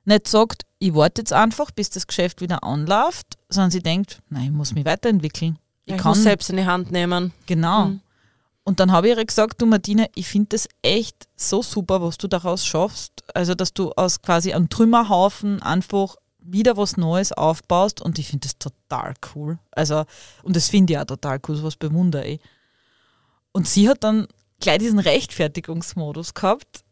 [0.06, 4.46] nicht sagt, ich warte jetzt einfach, bis das Geschäft wieder anläuft, sondern sie denkt, nein,
[4.46, 5.58] ich muss mich weiterentwickeln.
[5.86, 7.34] Ich, Ich kann muss selbst in die Hand nehmen.
[7.46, 7.86] Genau.
[7.88, 8.00] Mhm.
[8.65, 12.17] Und dann habe ich ihr gesagt, du Martine, ich finde das echt so super, was
[12.17, 13.12] du daraus schaffst.
[13.34, 18.48] Also, dass du aus quasi einem Trümmerhaufen einfach wieder was Neues aufbaust und ich finde
[18.48, 19.60] das total cool.
[19.72, 20.06] Also,
[20.43, 22.41] und das finde ich auch total cool, sowas bewundere ich.
[23.54, 24.28] Und sie hat dann
[24.60, 26.84] gleich diesen Rechtfertigungsmodus gehabt.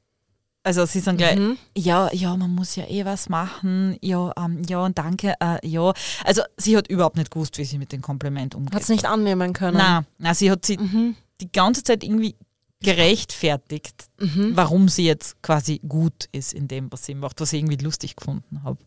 [0.63, 1.57] Also sie sind gleich, Mhm.
[1.75, 5.91] ja, ja, man muss ja eh was machen, ja, ähm, ja, und danke, äh, ja.
[6.23, 8.75] Also sie hat überhaupt nicht gewusst, wie sie mit dem Kompliment umgeht.
[8.75, 9.77] Hat es nicht annehmen können.
[9.77, 11.15] Nein, nein, sie hat sie Mhm.
[11.41, 12.35] die ganze Zeit irgendwie
[12.83, 14.51] gerechtfertigt, Mhm.
[14.55, 18.15] warum sie jetzt quasi gut ist in dem, was sie macht, was ich irgendwie lustig
[18.15, 18.77] gefunden habe.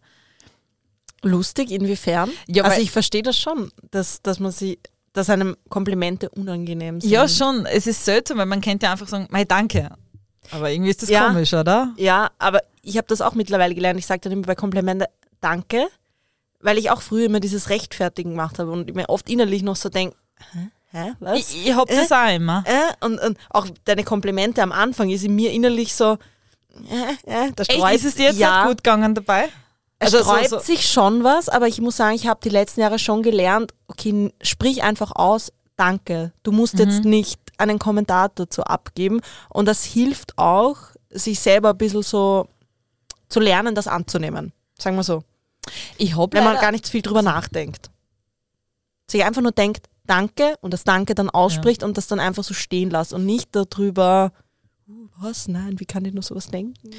[1.23, 2.31] Lustig, inwiefern?
[2.47, 4.79] Ja, also ich verstehe das schon, dass, dass man sie,
[5.14, 7.11] dass einem Komplimente unangenehm sind.
[7.11, 7.64] Ja, schon.
[7.66, 9.88] Es ist seltsam, weil man kennt ja einfach sagen, mei, danke.
[10.50, 11.29] Aber irgendwie ist das Ja.
[11.29, 11.94] komisch, oder?
[11.96, 13.98] Ja, aber ich habe das auch mittlerweile gelernt.
[13.98, 15.07] Ich sage dann immer bei Komplimente
[15.40, 15.87] Danke,
[16.61, 19.88] weil ich auch früher immer dieses Rechtfertigen gemacht habe und mir oft innerlich noch so
[19.88, 20.16] denke,
[20.53, 21.38] hä, hä, was?
[21.38, 22.64] Ich, ich hab das auch immer.
[22.66, 23.05] äh?
[23.07, 26.18] und, und auch deine Komplimente am Anfang ist in mir innerlich so,
[26.90, 29.48] äh, äh, da Echt, sträubt ist es dir jetzt ja, nicht gut gegangen dabei?
[30.07, 32.49] Es Also so- sträubt so- sich schon was, aber ich muss sagen, ich habe die
[32.51, 36.33] letzten Jahre schon gelernt, okay, sprich einfach aus, danke.
[36.43, 39.21] Du musst jetzt nicht einen Kommentar dazu abgeben.
[39.49, 40.77] Und das hilft auch,
[41.11, 42.49] sich selber ein bisschen so
[43.29, 44.53] zu lernen, das anzunehmen.
[44.79, 45.23] Sagen wir so.
[45.97, 47.90] Ich hab Wenn man gar nicht viel drüber nachdenkt.
[49.11, 52.55] Sich einfach nur denkt, danke und das Danke dann ausspricht und das dann einfach so
[52.55, 54.44] stehen lässt und nicht darüber, "Uh,
[55.18, 56.90] was, nein, wie kann ich nur sowas denken?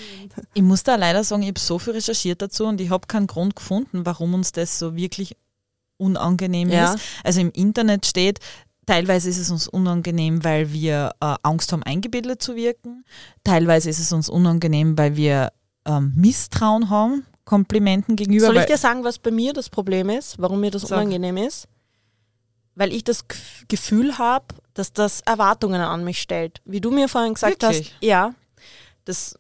[0.53, 3.27] Ich muss da leider sagen, ich habe so viel recherchiert dazu und ich habe keinen
[3.27, 5.35] Grund gefunden, warum uns das so wirklich
[5.97, 6.93] unangenehm Ja.
[6.93, 7.03] ist.
[7.23, 8.39] Also im Internet steht,
[8.85, 13.05] teilweise ist es uns unangenehm, weil wir äh, Angst haben, eingebildet zu wirken.
[13.43, 15.51] Teilweise ist es uns unangenehm, weil wir
[15.85, 18.47] ähm, Misstrauen haben, Komplimenten gegenüber.
[18.47, 20.97] Soll ich dir sagen, was bei mir das Problem ist, warum mir das Sag.
[20.97, 21.67] unangenehm ist?
[22.73, 24.45] Weil ich das Gef- Gefühl habe,
[24.75, 26.61] dass das Erwartungen an mich stellt.
[26.65, 27.93] Wie du mir vorhin gesagt Wirklich?
[27.93, 28.35] hast, ja,
[29.05, 29.39] das,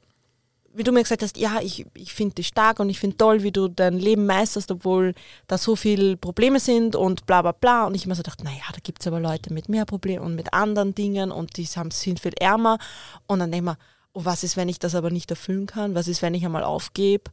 [0.73, 3.43] wie du mir gesagt hast, ja, ich, ich finde dich stark und ich finde toll,
[3.43, 5.13] wie du dein Leben meisterst, obwohl
[5.47, 7.85] da so viele Probleme sind und bla bla bla.
[7.85, 10.35] Und ich immer so dachte, naja, da gibt es aber Leute mit mehr Problemen und
[10.35, 12.79] mit anderen Dingen und die haben, sind viel ärmer.
[13.27, 13.77] Und dann denke ich mir,
[14.13, 15.95] oh, was ist, wenn ich das aber nicht erfüllen kann?
[15.95, 17.29] Was ist, wenn ich einmal aufgebe?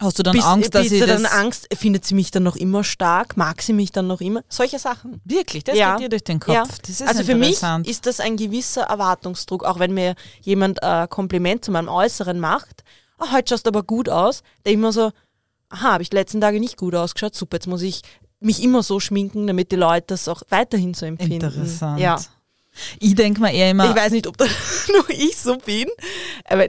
[0.00, 1.22] Hast du dann Bist- Angst, dass bist ich du das...
[1.22, 3.36] dann Angst, findet sie mich dann noch immer stark?
[3.36, 4.42] Mag sie mich dann noch immer?
[4.48, 5.20] Solche Sachen.
[5.24, 5.92] Wirklich, das Ja.
[5.96, 6.54] geht dir durch den Kopf.
[6.54, 6.64] Ja.
[6.80, 11.08] Das ist also für mich ist das ein gewisser Erwartungsdruck, auch wenn mir jemand ein
[11.10, 12.82] Kompliment zu meinem Äußeren macht.
[13.18, 14.42] Oh, heute schaust du aber gut aus.
[14.64, 15.10] Da immer so,
[15.68, 17.34] aha, habe ich die letzten Tage nicht gut ausgeschaut.
[17.34, 18.00] Super, jetzt muss ich
[18.40, 21.34] mich immer so schminken, damit die Leute das auch weiterhin so empfinden.
[21.34, 22.00] Interessant.
[22.00, 22.18] Ja.
[23.00, 24.46] Ich denke mir eher immer, Ich weiß nicht, ob da
[24.92, 25.88] nur ich so bin,
[26.46, 26.68] aber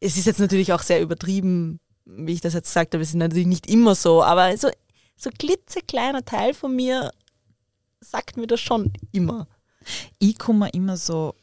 [0.00, 3.14] es ist jetzt natürlich auch sehr übertrieben, wie ich das jetzt sagte, aber es ist
[3.14, 4.68] natürlich nicht immer so, aber so,
[5.16, 7.10] so klitzekleiner Teil von mir
[8.00, 9.46] sagt mir das schon immer.
[10.18, 11.34] ich komme mir immer so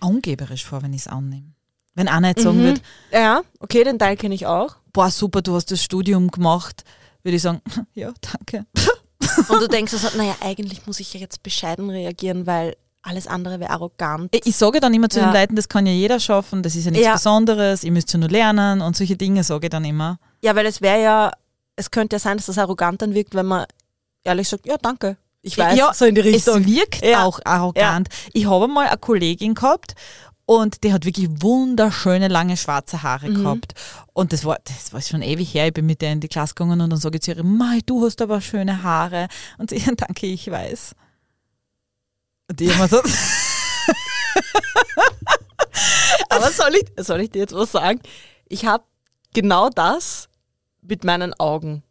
[0.00, 1.52] angeberisch vor, wenn ich es annehme.
[1.94, 2.64] Wenn einer jetzt sagen Mhm.
[2.64, 2.80] würde,
[3.12, 4.76] Ja, okay, den Teil kenne ich auch.
[4.92, 6.84] boah, super, du hast das Studium gemacht,
[7.22, 7.60] würde ich sagen,
[7.94, 8.66] ja, danke.
[9.48, 12.76] Und du denkst also, naja, eigentlich muss ich ja jetzt bescheiden reagieren, weil
[13.06, 14.34] alles andere wäre arrogant.
[14.34, 15.26] Ich, ich sage dann immer zu Ja.
[15.30, 17.12] den Leuten, das kann ja jeder schaffen, das ist ja nichts Ja.
[17.14, 20.18] Besonderes, ihr müsst ja nur lernen und solche Dinge sage ich dann immer.
[20.42, 21.32] Ja, weil es wäre ja,
[21.76, 23.64] es könnte ja sein, dass das arrogant dann wirkt, wenn man
[24.24, 25.16] ehrlich sagt, ja, danke.
[25.42, 26.66] Ich weiß, Ja, so in die Es Richtung.
[26.66, 27.24] wirkt Ja.
[27.24, 28.08] auch arrogant.
[28.32, 29.94] Ich habe mal eine Kollegin gehabt
[30.44, 33.42] und die hat wirklich wunderschöne lange schwarze Haare Mhm.
[33.42, 33.74] gehabt.
[34.12, 35.68] Und das war, das war schon ewig her.
[35.68, 37.80] Ich bin mit der in die Klasse gegangen und dann sage ich zu ihr, Mai,
[37.86, 39.28] du hast aber schöne Haare.
[39.58, 40.94] Und sie, danke, ich weiß.
[42.52, 43.00] Die immer so,
[46.28, 48.00] Aber soll ich, soll ich dir jetzt was sagen?
[48.48, 48.84] Ich habe
[49.34, 50.28] genau das
[50.82, 51.82] mit meinen Augen.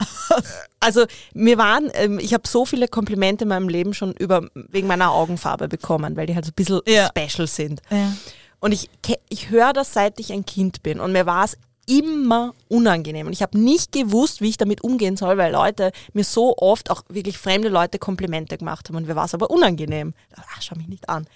[0.80, 4.86] Also mir waren, ähm, ich habe so viele Komplimente in meinem Leben schon über wegen
[4.86, 7.08] meiner Augenfarbe bekommen, weil die halt so ein bisschen Ja.
[7.08, 7.80] special sind.
[7.90, 8.12] ja.
[8.60, 8.90] Und ich,
[9.30, 11.00] ich höre das, seit ich ein Kind bin.
[11.00, 13.26] Und mir war es immer unangenehm.
[13.26, 16.90] Und ich habe nicht gewusst, wie ich damit umgehen soll, weil Leute mir so oft,
[16.90, 18.96] auch wirklich fremde Leute, Komplimente gemacht haben.
[18.96, 20.14] Und mir war es aber unangenehm.
[20.36, 21.26] Ach, schau mich nicht an.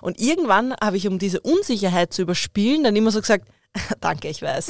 [0.00, 3.48] Und irgendwann habe ich, um diese Unsicherheit zu überspielen, dann immer so gesagt,
[4.00, 4.68] danke, ich weiß.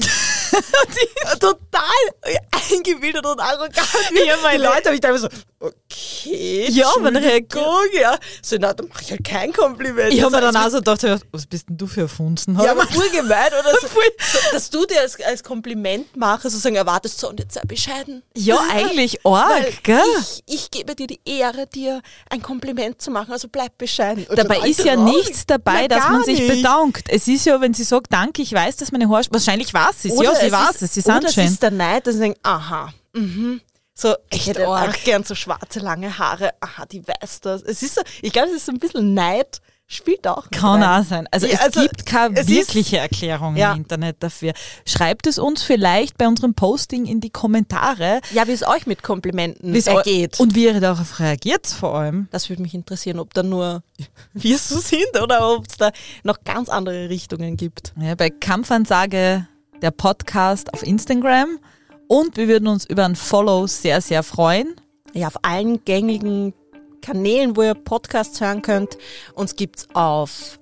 [1.40, 2.38] Total
[2.70, 3.76] eingebildet und arrogant.
[3.76, 5.28] Ja, die meine- Leute habe ich da immer so,
[5.61, 6.66] okay.
[6.70, 7.64] Ja, man Entschuldigung,
[8.00, 10.12] Ja, so, na, dann mache ich halt kein Kompliment.
[10.12, 12.58] Ich habe mir Das dann auch so gedacht, was bist denn du für ein Funzen?
[12.61, 13.72] ja, aber voll gemein, oder?
[13.80, 17.61] So, so, dass du dir als, als Kompliment machst, sozusagen erwartest, so und jetzt sei
[17.66, 18.22] bescheiden.
[18.37, 20.00] ja eigentlich arg, gell?
[20.20, 24.26] ich, ich gebe dir die Ehre, dir ein Kompliment zu machen, also bleib bescheiden.
[24.28, 25.14] Und Dabei ist ja traurig.
[25.16, 26.56] nichts dabei, Na, dass man sich nicht.
[26.56, 27.06] bedankt.
[27.08, 30.20] Es ist ja, wenn sie sagt, danke, ich weiß, dass meine Haare, wahrscheinlich sie es.
[30.22, 31.44] Ja, sie weiß ist, es, sie oder sind es schön.
[31.46, 33.61] ist der Neid, dass sie denken, aha, mhm.
[33.94, 34.90] So, ich hätte arg.
[34.96, 36.51] auch gern so schwarze, lange Haare.
[36.61, 37.62] Aha, die weiß das.
[37.62, 41.03] Es ist so, ich glaube, es ist so ein bisschen Neid, spielt auch Kann rein.
[41.03, 41.27] auch sein.
[41.33, 43.72] Also Ja, es also, gibt keine es ist- wirkliche Erklärung Ja.
[43.72, 44.53] im Internet dafür.
[44.87, 49.03] Schreibt es uns vielleicht bei unserem Posting in die Kommentare, Ja, wie es euch mit
[49.03, 50.38] Komplimenten es ergeht.
[50.38, 52.29] und wie ihr darauf reagiert vor allem.
[52.31, 53.83] Das würde mich interessieren, ob da nur
[54.33, 55.90] wir so sind oder ob es da
[56.22, 57.94] noch ganz andere Richtungen gibt.
[58.01, 59.48] Ja, bei Kampfansage
[59.82, 61.58] der Podcast auf Instagram
[62.06, 64.74] und wir würden uns über ein Follow sehr, sehr freuen.
[65.12, 66.54] Ja, auf allen gängigen
[67.02, 68.98] Kanälen, wo ihr Podcasts hören könnt.
[69.34, 70.58] Uns gibt's auf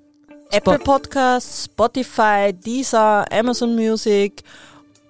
[0.51, 4.43] Apple Podcasts, Spotify, Deezer, Amazon Music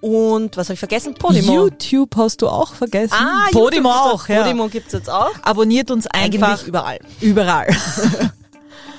[0.00, 1.14] Und was habe ich vergessen?
[1.14, 1.52] Podimo.
[1.52, 3.14] YouTube hast du auch vergessen.
[3.14, 4.42] Ah, Podimo YouTube auch, ja.
[4.42, 5.30] Podimo gibt es jetzt auch.
[5.42, 6.98] Abonniert uns einfach Eigentlich überall.
[7.20, 7.68] überall.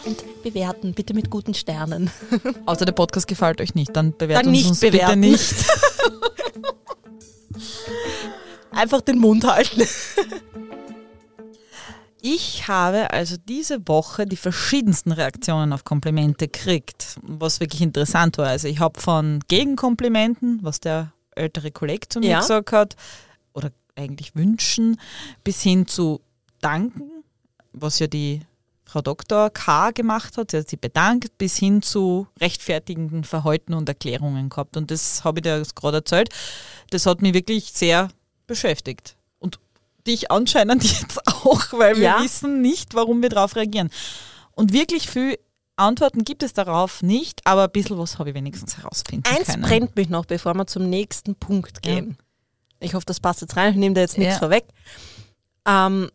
[0.06, 2.10] Und bewerten, bitte mit guten Sternen.
[2.66, 5.20] Außer der Podcast gefällt euch nicht, dann bewertet Dann nicht uns bitte bewerten.
[5.20, 5.54] nicht.
[8.72, 9.84] Einfach den Mund halten.
[12.22, 18.48] Ich habe also diese Woche die verschiedensten Reaktionen auf Komplimente gekriegt, was wirklich interessant war.
[18.48, 22.40] Also ich habe von Gegenkomplimenten, was der ältere Kollege zu mir Ja.
[22.42, 22.98] gesagt hat,
[23.54, 25.00] oder eigentlich wünschen,
[25.46, 26.20] bis hin zu
[26.60, 27.10] danken,
[27.72, 28.42] was ja die
[28.90, 29.50] Frau Dr.
[29.52, 29.92] K.
[29.92, 30.52] gemacht hat.
[30.52, 34.76] Sie hat sich bedankt, bis hin zu rechtfertigenden Verhalten und Erklärungen gehabt.
[34.78, 36.30] Und das habe ich dir gerade erzählt.
[36.90, 38.10] Das hat mich wirklich sehr
[38.48, 39.16] beschäftigt.
[39.38, 39.60] Und
[40.08, 42.24] dich anscheinend jetzt auch, weil wir Ja.
[42.24, 43.90] wissen nicht, warum wir darauf reagieren.
[44.54, 45.38] Und wirklich viel
[45.76, 49.62] Antworten gibt es darauf nicht, aber ein bisschen was habe ich wenigstens herausfinden Eins können.
[49.62, 52.18] brennt mich noch, bevor wir zum nächsten Punkt gehen.
[52.82, 53.72] Ich hoffe, das passt jetzt rein.
[53.74, 54.40] Ich nehme da jetzt nichts Ja.
[54.40, 54.66] vorweg.
[55.66, 56.10] Ähm,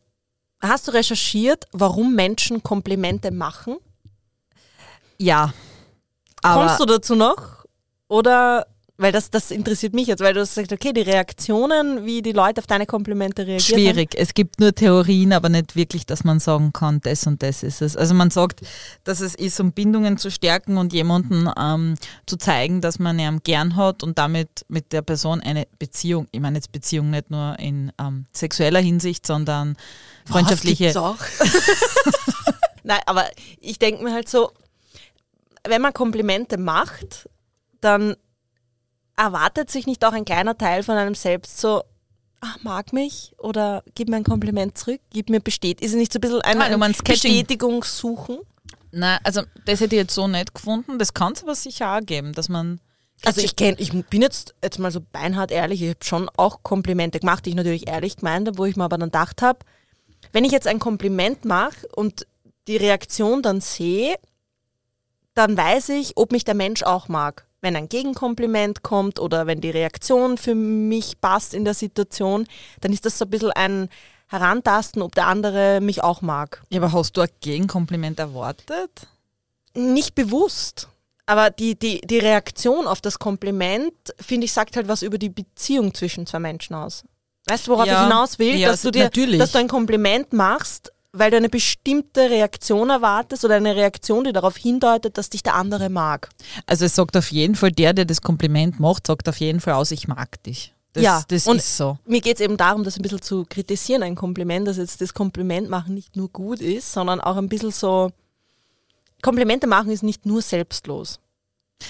[0.68, 3.76] hast du recherchiert, warum Menschen Komplimente machen?
[5.18, 5.52] Ja.
[6.42, 7.64] Kommst du dazu noch?
[8.08, 8.66] Oder,
[8.98, 12.60] weil das, das interessiert mich jetzt, weil du gesagt, okay, die Reaktionen, wie die Leute
[12.60, 13.80] auf deine Komplimente reagieren.
[13.80, 14.14] schwierig.
[14.16, 17.80] Es gibt nur Theorien, aber nicht wirklich, dass man sagen kann, das und das ist
[17.80, 17.96] es.
[17.96, 18.60] Also man sagt,
[19.04, 21.94] dass es ist, um Bindungen zu stärken und jemanden ähm,
[22.26, 26.40] zu zeigen, dass man ihn gern hat und damit mit der Person eine Beziehung, ich
[26.40, 29.76] meine jetzt Beziehung nicht nur in ähm, sexueller Hinsicht, sondern
[30.24, 30.88] freundschaftliche.
[30.88, 31.16] Was, auch?
[32.82, 33.24] Nein, aber
[33.60, 34.50] ich denke mir halt so,
[35.66, 37.28] wenn man Komplimente macht,
[37.80, 38.16] dann
[39.16, 41.82] erwartet sich nicht auch ein kleiner Teil von einem selbst so,
[42.40, 45.80] ach, mag mich oder gib mir ein Kompliment zurück, gib mir bestät.
[45.80, 46.92] Ist es nicht so ein bisschen ein, Ah, ein.
[47.04, 48.38] Bestätigung suchen?
[48.90, 50.98] Nein, also das hätte ich jetzt so nicht gefunden.
[50.98, 52.80] Das kann es aber sicher auch geben, dass man
[53.24, 56.62] Also ich kenn, ich bin jetzt jetzt mal so beinhart ehrlich, ich habe schon auch
[56.62, 59.60] Komplimente gemacht, die ich natürlich ehrlich gemeint habe, wo ich mir aber dann gedacht habe,
[60.32, 62.26] wenn ich jetzt ein Kompliment mache und
[62.66, 64.16] die Reaktion dann sehe,
[65.34, 67.46] dann weiß ich, ob mich der Mensch auch mag.
[67.60, 72.46] Wenn ein Gegenkompliment kommt oder wenn die Reaktion für mich passt in der Situation,
[72.80, 73.88] dann ist das so ein bisschen ein
[74.28, 76.62] Herantasten, ob der andere mich auch mag.
[76.70, 79.08] Ja, aber hast du ein Gegenkompliment erwartet?
[79.74, 80.88] nicht bewusst.
[81.26, 85.30] Aber die, die, die Reaktion auf das Kompliment, finde ich, sagt halt was über die
[85.30, 87.04] Beziehung zwischen zwei Menschen aus.
[87.46, 87.94] Weißt du, worauf Ja.
[88.02, 88.54] ich hinaus will?
[88.56, 89.38] Ja, dass, du dir, natürlich.
[89.38, 94.32] dass du ein Kompliment machst, weil du eine bestimmte Reaktion erwartest oder eine Reaktion, die
[94.32, 96.30] darauf hindeutet, dass dich der andere mag.
[96.66, 99.74] Also es sagt auf jeden Fall, der, der das Kompliment macht, sagt auf jeden Fall
[99.74, 100.72] aus, ich mag dich.
[100.94, 101.98] Das, Ja, das und- ist so.
[102.06, 105.12] Mir geht es eben darum, das ein bisschen zu kritisieren, ein Kompliment, dass jetzt das
[105.12, 108.10] Kompliment machen nicht nur gut ist, sondern auch ein bisschen so,
[109.22, 111.18] Komplimente machen ist nicht nur selbstlos.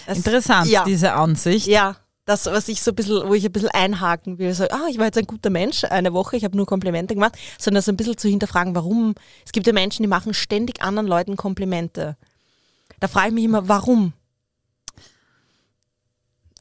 [0.06, 0.84] Es- Interessant, ja.
[0.84, 1.66] diese Ansicht.
[1.66, 4.86] Ja, das, was ich so ein bisschen, wo ich ein bisschen einhaken will, so, ah,
[4.88, 7.92] ich war jetzt ein guter Mensch eine Woche, ich habe nur Komplimente gemacht, sondern so
[7.92, 9.14] ein bisschen zu hinterfragen, warum.
[9.44, 12.16] Es gibt ja Menschen, die machen ständig anderen Leuten Komplimente.
[13.00, 14.14] Da frage ich mich immer, warum?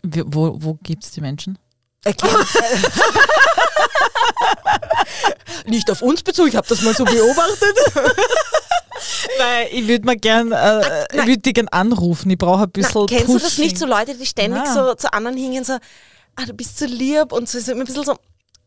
[0.04, 1.58] Wo, wo gibt es die Menschen?
[2.04, 2.46] Erklär-
[5.66, 7.78] Nicht auf uns bezogen, ich habe das mal so beobachtet.
[9.38, 12.30] Weil ich würde mal gern, äh, ich würde die gern anrufen.
[12.32, 13.64] Ich brauche ein bisschen Na, kennst du das Pushing.
[13.66, 14.74] nicht, so Leute, die ständig Na.
[14.74, 18.04] so zu anderen hingehen, so, ah, du bist so lieb und so, so ein bisschen
[18.04, 18.18] so,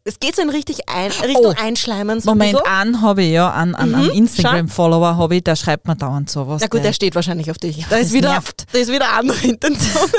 [0.07, 1.55] es geht so in richtig ein, Richtung Oh.
[1.63, 2.21] Einschleimen.
[2.21, 5.87] So ein Moment, an habe ich ja, an, an Mhm, Instagram-Follower habe ich, der schreibt
[5.87, 6.61] mir dauernd sowas.
[6.63, 7.85] Na gut, der steht wahrscheinlich auf dich.
[7.89, 8.67] da, das ist wieder, nervt.
[8.73, 10.11] da ist wieder andere Intention.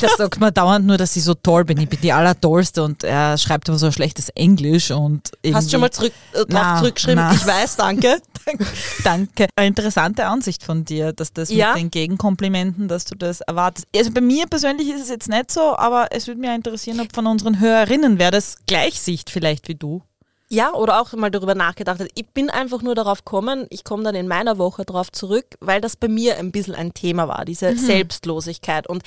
[0.00, 1.78] Der sagt mir dauernd nur, dass ich so toll bin.
[1.78, 5.70] Ich bin die Allertollste und er schreibt aber so ein schlechtes Englisch und Hast du
[5.72, 7.16] schon mal zurück, äh, drauf Na, zurückgeschrieben?
[7.16, 7.32] na.
[7.34, 8.20] Ich weiß, danke.
[9.04, 9.46] Danke.
[9.54, 11.74] Eine interessante Ansicht von dir, dass das Ja.
[11.74, 13.86] mit den Gegenkomplimenten, dass du das erwartest.
[13.94, 17.14] Also bei mir persönlich ist es jetzt nicht so, aber es würde mich interessieren, ob
[17.14, 20.02] von unseren Hörerinnen wer das gleich sieht, vielleicht wie du.
[20.48, 22.08] Ja, oder auch mal darüber nachgedacht hat.
[22.14, 25.80] Ich bin einfach nur darauf gekommen, ich komme dann in meiner Woche darauf zurück, weil
[25.80, 28.86] das bei mir ein bisschen ein Thema war, diese Selbstlosigkeit.
[28.86, 29.02] Und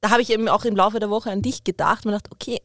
[0.00, 2.32] da habe ich eben auch im Laufe der Woche an dich gedacht und mir gedacht,
[2.32, 2.60] okay,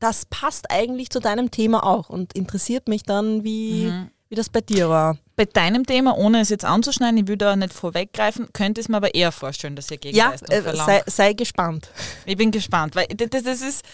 [0.00, 3.92] das passt eigentlich zu deinem Thema auch und interessiert mich dann, wie,
[4.28, 5.16] wie das bei dir war.
[5.36, 8.96] Bei deinem Thema, ohne es jetzt anzuschneiden, ich will da nicht vorweggreifen, könnte es mir
[8.96, 10.86] aber eher vorstellen, dass ihr Ja, Gegenleistung äh, verlangt.
[10.88, 11.90] sei, sei gespannt.
[12.24, 13.84] Ich bin gespannt, weil das, das ist,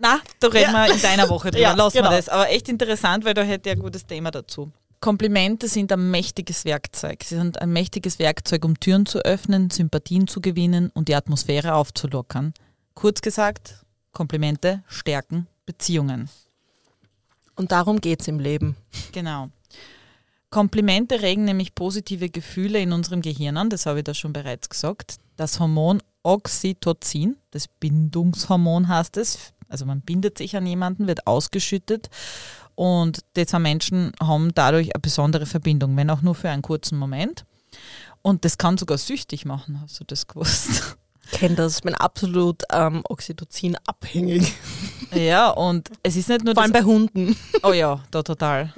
[0.00, 2.10] na, da reden wir in deiner Woche drüber, Ja, lassen genau.
[2.10, 2.28] wir das.
[2.28, 4.72] Aber echt interessant, weil da hätte ich ein gutes Thema dazu.
[5.00, 7.22] Komplimente sind ein mächtiges Werkzeug.
[7.24, 11.74] Sie sind ein mächtiges Werkzeug, um Türen zu öffnen, Sympathien zu gewinnen und die Atmosphäre
[11.74, 12.52] aufzulockern.
[12.94, 13.76] Kurz gesagt,
[14.12, 16.28] Komplimente stärken Beziehungen.
[17.54, 18.76] Und darum geht's im Leben.
[19.12, 19.48] Genau.
[20.50, 24.68] Komplimente regen nämlich positive Gefühle in unserem Gehirn an, das habe ich da schon bereits
[24.68, 25.16] gesagt.
[25.36, 32.10] Das Hormon Oxytocin, das Bindungshormon heißt es, Also man bindet sich an jemanden, wird ausgeschüttet
[32.74, 36.98] und die zwei Menschen haben dadurch eine besondere Verbindung, wenn auch nur für einen kurzen
[36.98, 37.44] Moment.
[38.22, 40.96] Und das kann sogar süchtig machen, hast du das gewusst?
[41.32, 44.52] Ich kenne das, ich bin absolut ähm, Oxytocin abhängig.
[45.14, 47.36] Ja, und es ist nicht nur Vor allem bei Hunden.
[47.62, 48.72] Oh ja, da total.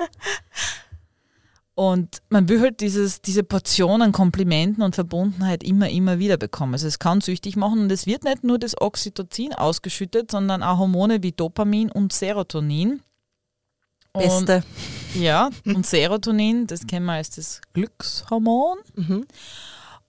[1.74, 6.74] Und man will halt dieses, diese Portion an Komplimenten und Verbundenheit immer, immer wieder bekommen.
[6.74, 10.78] Also es kann süchtig machen und es wird nicht nur das Oxytocin ausgeschüttet, sondern auch
[10.78, 13.02] Hormone wie Dopamin und Serotonin.
[14.12, 14.64] Und, Beste.
[15.14, 18.78] Ja, und Serotonin, das kennen wir als das Glückshormon.
[18.94, 19.26] Mhm.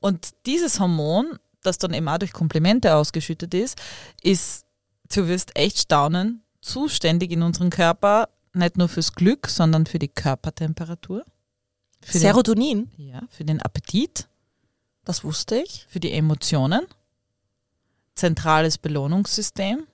[0.01, 3.81] Und dieses Hormon, das dann eben auch durch Komplimente ausgeschüttet ist,
[4.21, 4.65] ist,
[5.15, 10.09] du wirst echt staunen, zuständig in unserem Körper, nicht nur fürs Glück, sondern für die
[10.09, 11.23] Körpertemperatur.
[12.05, 14.27] Für Serotonin, den, ja, für den Appetit,
[15.05, 15.85] das wusste ich.
[15.89, 16.85] für die Emotionen,
[18.15, 19.87] zentrales Belohnungssystem,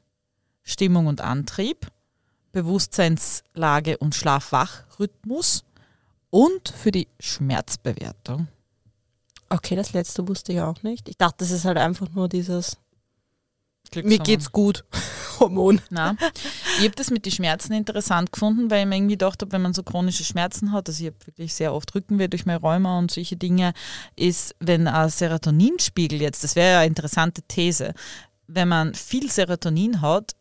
[0.64, 1.88] Stimmung und Antrieb,
[2.52, 5.64] Bewusstseinslage und Schlaf-Wach-Rhythmus
[6.30, 8.48] und für die Schmerzbewertung.
[9.50, 11.10] Okay, das letzte wusste ich auch nicht.
[11.10, 12.78] Ich dachte, das ist halt einfach nur dieses
[13.96, 14.24] Mir Glückshormon.
[14.24, 14.86] geht's gut
[15.40, 15.82] Hormon.
[15.90, 16.18] Nein.
[16.78, 19.62] Ich habe das mit den Schmerzen interessant gefunden, weil ich mir irgendwie gedacht habe, wenn
[19.62, 23.00] man so chronische Schmerzen hat, also ich habe wirklich sehr oft Rückenweh durch mein Rheuma
[23.00, 23.74] und solche Dinge,
[24.16, 27.94] ist, wenn ein Serotoninspiegel jetzt, das wäre ja eine interessante These,
[28.48, 30.36] wenn man viel Serotonin hat,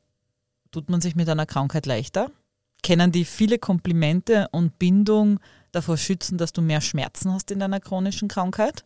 [0.70, 2.30] tut man sich mit einer Krankheit leichter?
[2.82, 5.40] Können die viele Komplimente und Bindung
[5.72, 8.84] davor schützen, dass du mehr Schmerzen hast in deiner chronischen Krankheit?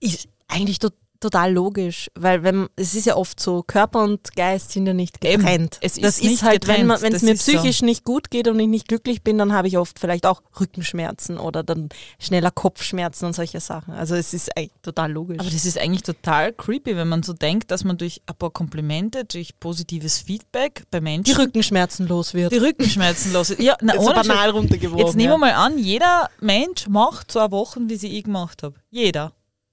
[0.00, 0.90] Ist eigentlich to
[1.26, 5.24] total logisch, weil wenn es ist ja oft so, Körper und Geist sind ja nicht
[5.24, 5.42] Eben.
[5.42, 5.78] getrennt.
[5.80, 7.02] Es das ist halt, getrennt.
[7.02, 7.52] wenn es mir ist so.
[7.52, 10.42] psychisch nicht gut geht und ich nicht glücklich bin, dann habe ich oft vielleicht auch
[10.60, 13.94] Rückenschmerzen oder dann schneller Kopfschmerzen und solche Sachen.
[13.94, 14.50] Also es ist
[14.82, 15.40] total logisch.
[15.40, 18.50] Aber das ist eigentlich total creepy, wenn man so denkt, dass man durch ein paar
[18.50, 22.52] Komplimente, durch positives Feedback bei Menschen die Rückenschmerzen los wird.
[22.52, 23.54] die Rückenschmerzen los.
[23.58, 24.54] Ja, na, ist so banal Scheiß.
[24.54, 25.06] runtergebrochen.
[25.06, 28.62] Jetzt nehmen wir mal an, jeder Mensch macht so eine Woche, wie sie ich gemacht
[28.62, 28.76] habe.
[28.90, 29.32] Jeder.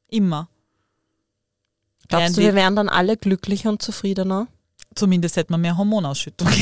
[0.09, 0.49] Immer.
[2.09, 4.47] Glaubst du, wir wären dann alle glücklicher und zufriedener?
[4.95, 6.47] Zumindest hätte man mehr Hormonausschüttung.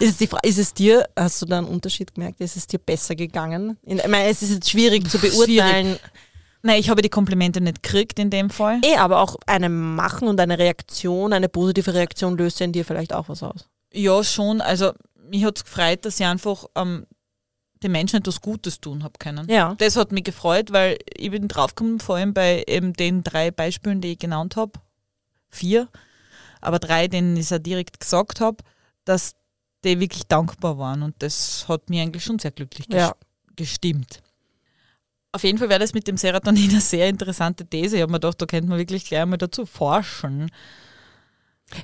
[0.00, 3.16] Ist es, ist es dir, hast du da einen Unterschied gemerkt, ist es dir besser
[3.16, 3.76] gegangen?
[3.82, 5.98] In, ich meine, es ist jetzt schwierig zu beurteilen.
[6.62, 8.80] Nein, ich habe die Komplimente nicht gekriegt in dem Fall.
[8.84, 12.84] Eh, aber auch eine Machen und eine Reaktion, eine positive Reaktion löst ja in dir
[12.84, 13.68] vielleicht auch was aus.
[13.92, 14.60] Ja, schon.
[14.60, 14.92] Also,
[15.28, 17.06] mich hat es gefreut, dass ich einfach ähm,
[17.82, 19.48] den Menschen etwas Gutes tun habe können.
[19.48, 19.74] Ja.
[19.78, 24.00] Das hat mich gefreut, weil ich bin draufgekommen, vor allem bei eben den drei Beispielen,
[24.00, 24.72] die ich genannt habe,
[25.50, 25.88] vier,
[26.60, 28.58] aber drei, denen ich es ja direkt gesagt habe,
[29.04, 29.34] dass
[29.84, 33.14] die wirklich dankbar waren und das hat mich eigentlich schon sehr glücklich ges Ja.
[33.56, 34.22] gestimmt.
[35.30, 37.96] Auf jeden Fall wäre das mit dem Serotonin eine sehr interessante These.
[37.96, 40.50] Ich habe mir gedacht, da könnte man wirklich gleich mal dazu forschen.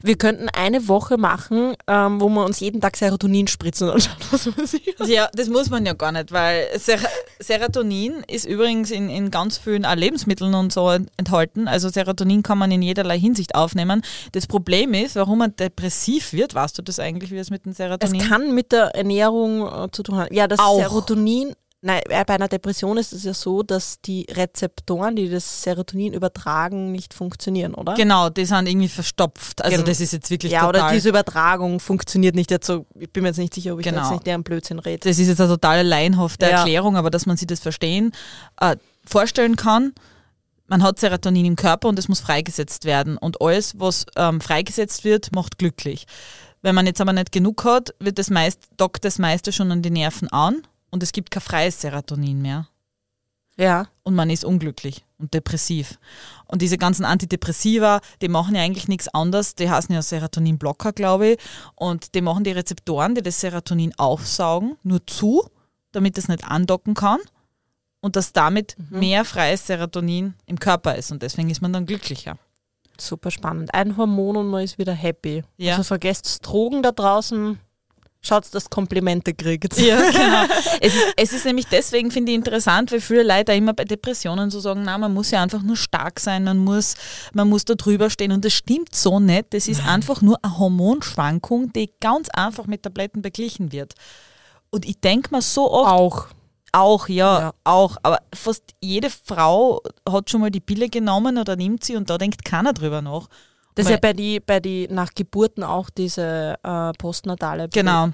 [0.02, 4.16] Wir könnten eine Woche machen, ähm, wo wir uns jeden Tag Serotonin spritzen und schauen,
[4.30, 5.06] was passiert.
[5.06, 6.98] Ja, das muss man ja gar nicht, weil Ser
[7.38, 11.68] Serotonin ist übrigens in, in ganz vielen Lebensmitteln und so enthalten.
[11.68, 14.02] Also Serotonin kann man in jederlei Hinsicht aufnehmen.
[14.32, 17.72] Das Problem ist, warum man depressiv wird, weißt du das eigentlich, wie es mit dem
[17.72, 20.34] Es Serotonin kann mit der Ernährung äh, zu tun haben.
[20.34, 20.78] Ja, das Auch.
[20.78, 21.54] Serotonin,
[21.84, 26.12] nein, äh, bei einer Depression ist es ja so, dass die Rezeptoren, die das Serotonin
[26.12, 27.94] übertragen, nicht funktionieren, oder?
[27.94, 29.62] Genau, die sind irgendwie verstopft.
[29.62, 29.86] Also Genau.
[29.86, 33.28] das ist jetzt wirklich ja, oder diese Übertragung funktioniert nicht jetzt so, ich bin mir
[33.30, 34.02] jetzt nicht sicher, ob ich Genau.
[34.02, 35.08] jetzt nicht deren Blödsinn rede.
[35.08, 36.58] das ist jetzt eine totale laienhafte Ja.
[36.58, 38.12] Erklärung, aber dass man sich das verstehen,
[38.60, 39.92] äh, vorstellen kann,
[40.66, 43.18] man hat Serotonin im Körper und es muss freigesetzt werden.
[43.18, 46.06] Und alles, was ähm, freigesetzt wird, macht glücklich.
[46.62, 49.82] Wenn man jetzt aber nicht genug hat, wird das meist, dockt das meiste schon an
[49.82, 50.62] die Nerven an
[50.94, 52.68] und es gibt kein freies Serotonin mehr.
[53.56, 53.88] Ja.
[54.04, 55.98] Und man ist unglücklich und depressiv.
[56.46, 59.56] Und diese ganzen Antidepressiva, die machen ja eigentlich nichts anderes.
[59.56, 61.38] Die heißen ja Serotoninblocker, glaube ich.
[61.74, 65.42] Und die machen die Rezeptoren, die das Serotonin aufsaugen, nur zu,
[65.90, 67.18] damit es nicht andocken kann.
[68.00, 71.10] Und dass damit mehr freies Serotonin im Körper ist.
[71.10, 72.38] Und deswegen ist man dann glücklicher.
[73.00, 73.74] Super spannend.
[73.74, 75.42] Ein Hormon und man ist wieder happy.
[75.56, 75.72] Ja.
[75.72, 77.58] Also vergesst Drogen da draußen.
[78.26, 79.78] Schaut, dass Komplimente kriegt.
[79.78, 80.44] Ja, genau.
[80.80, 84.50] es, ist, es ist nämlich deswegen, finde ich, interessant, weil viele Leute immer bei Depressionen
[84.50, 86.94] so sagen, na, man muss ja einfach nur stark sein, man muss,
[87.34, 88.32] man muss da drüber stehen.
[88.32, 89.52] Und das stimmt so nicht.
[89.52, 93.92] Das ist einfach nur eine Hormonschwankung, die ganz einfach mit Tabletten beglichen wird.
[94.70, 96.26] Und ich denke mir so oft, Auch.
[96.72, 97.52] auch, ja, Ja.
[97.64, 102.08] auch, aber fast jede Frau hat schon mal die Pille genommen oder nimmt sie und
[102.08, 103.28] da denkt keiner drüber nach.
[103.74, 108.08] Das ist ja bei die, bei die nach Geburten auch diese äh, postnatale Genau.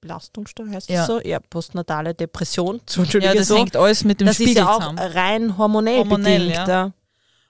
[0.00, 0.98] Belastungsstörung, heißt Ja.
[0.98, 1.20] das so?
[1.20, 2.80] Ja, postnatale Depression.
[3.20, 3.56] Ja, das so.
[3.56, 4.98] hängt alles mit dem das Spiegel ist ja auch zusammen.
[4.98, 6.54] rein hormonell, Hormonell, bedingt.
[6.56, 6.68] ja.
[6.68, 6.92] Ja.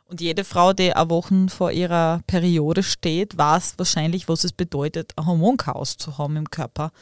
[0.06, 5.12] Und jede Frau, die eine Wochen vor ihrer Periode steht, weiß wahrscheinlich, was es bedeutet,
[5.16, 6.92] ein Hormonchaos zu haben im Körper.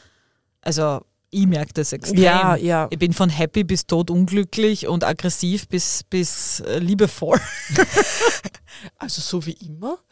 [0.61, 2.19] Also ich merke das extrem.
[2.21, 2.89] Ja, ja.
[2.91, 7.39] Ich bin von happy bis tot unglücklich und aggressiv bis, bis äh, liebevoll.
[8.99, 9.99] Also so wie immer.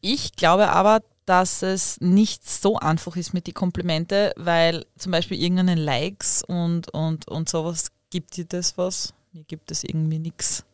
[0.00, 5.40] Ich glaube aber, dass es nicht so einfach ist mit den Komplimente, weil zum Beispiel
[5.40, 9.12] irgendeine Likes und, und, und sowas gibt dir das was?
[9.32, 10.64] Mir gibt es irgendwie nichts.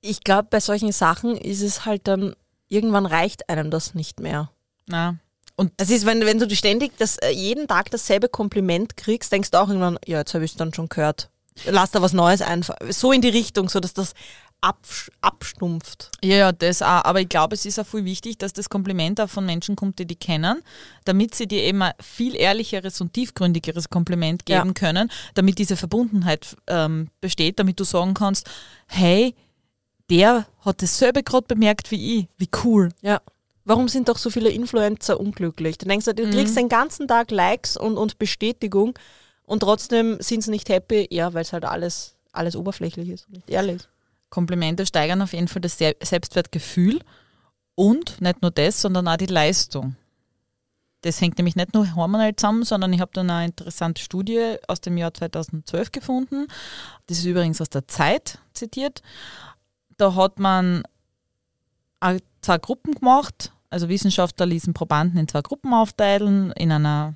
[0.00, 2.36] Ich glaube, bei solchen Sachen ist es halt dann,
[2.68, 4.50] irgendwann reicht einem das nicht mehr.
[4.86, 5.16] Na,
[5.76, 9.60] Das ist, wenn, wenn du ständig das, äh, jeden Tag dasselbe Kompliment kriegst, denkst du
[9.60, 11.30] auch irgendwann, ja, jetzt habe ich es dann schon gehört.
[11.66, 12.92] Lass da was Neues einfallen.
[12.92, 14.14] So in die Richtung, so dass das
[15.20, 16.10] abstumpft.
[16.22, 17.04] Ja, ja, das auch.
[17.04, 19.98] Aber ich glaube, es ist auch viel wichtig, dass das Kompliment auch von Menschen kommt,
[19.98, 20.62] die die kennen,
[21.04, 24.72] damit sie dir eben ein viel ehrlicheres und tiefgründigeres Kompliment geben Ja.
[24.72, 28.48] können, damit diese Verbundenheit ähm, besteht, damit du sagen kannst,
[28.86, 29.34] hey,
[30.10, 32.28] der hat dasselbe gerade bemerkt wie ich.
[32.38, 32.90] Wie cool.
[33.02, 33.20] Ja.
[33.66, 35.78] Warum sind doch so viele Influencer unglücklich?
[35.78, 38.98] Du denkst, du kriegst den ganzen Tag Likes und, und Bestätigung
[39.46, 43.34] und trotzdem sind sie nicht happy, ja, weil es halt alles, alles oberflächlich ist und
[43.34, 43.82] nicht ehrlich.
[44.30, 47.00] Komplimente steigern auf jeden Fall das Se- Selbstwertgefühl
[47.74, 49.96] und nicht nur das, sondern auch die Leistung.
[51.02, 54.80] Das hängt nämlich nicht nur hormonell zusammen, sondern ich habe dann eine interessante Studie aus
[54.80, 56.46] dem Jahr 2012 gefunden.
[57.06, 59.02] Das ist übrigens aus der Zeit zitiert.
[59.98, 60.82] Da hat man
[62.40, 63.52] zwei Gruppen gemacht.
[63.70, 67.14] Also Wissenschaftler ließen Probanden in zwei Gruppen aufteilen in einer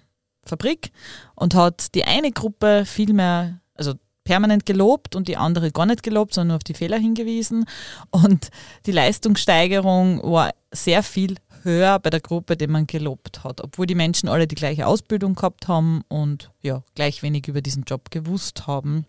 [0.48, 0.90] Fabrik
[1.34, 3.94] und hat die eine Gruppe viel mehr, also
[4.24, 7.64] permanent gelobt und die andere gar nicht gelobt, sondern nur auf die Fehler hingewiesen.
[8.10, 8.48] Und
[8.86, 13.94] die Leistungssteigerung war sehr viel höher bei der Gruppe, die man gelobt hat, obwohl die
[13.94, 18.66] Menschen alle die gleiche Ausbildung gehabt haben und ja, gleich wenig über diesen Job gewusst
[18.66, 19.06] haben.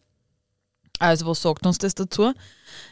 [0.99, 2.33] Also was sagt uns das dazu?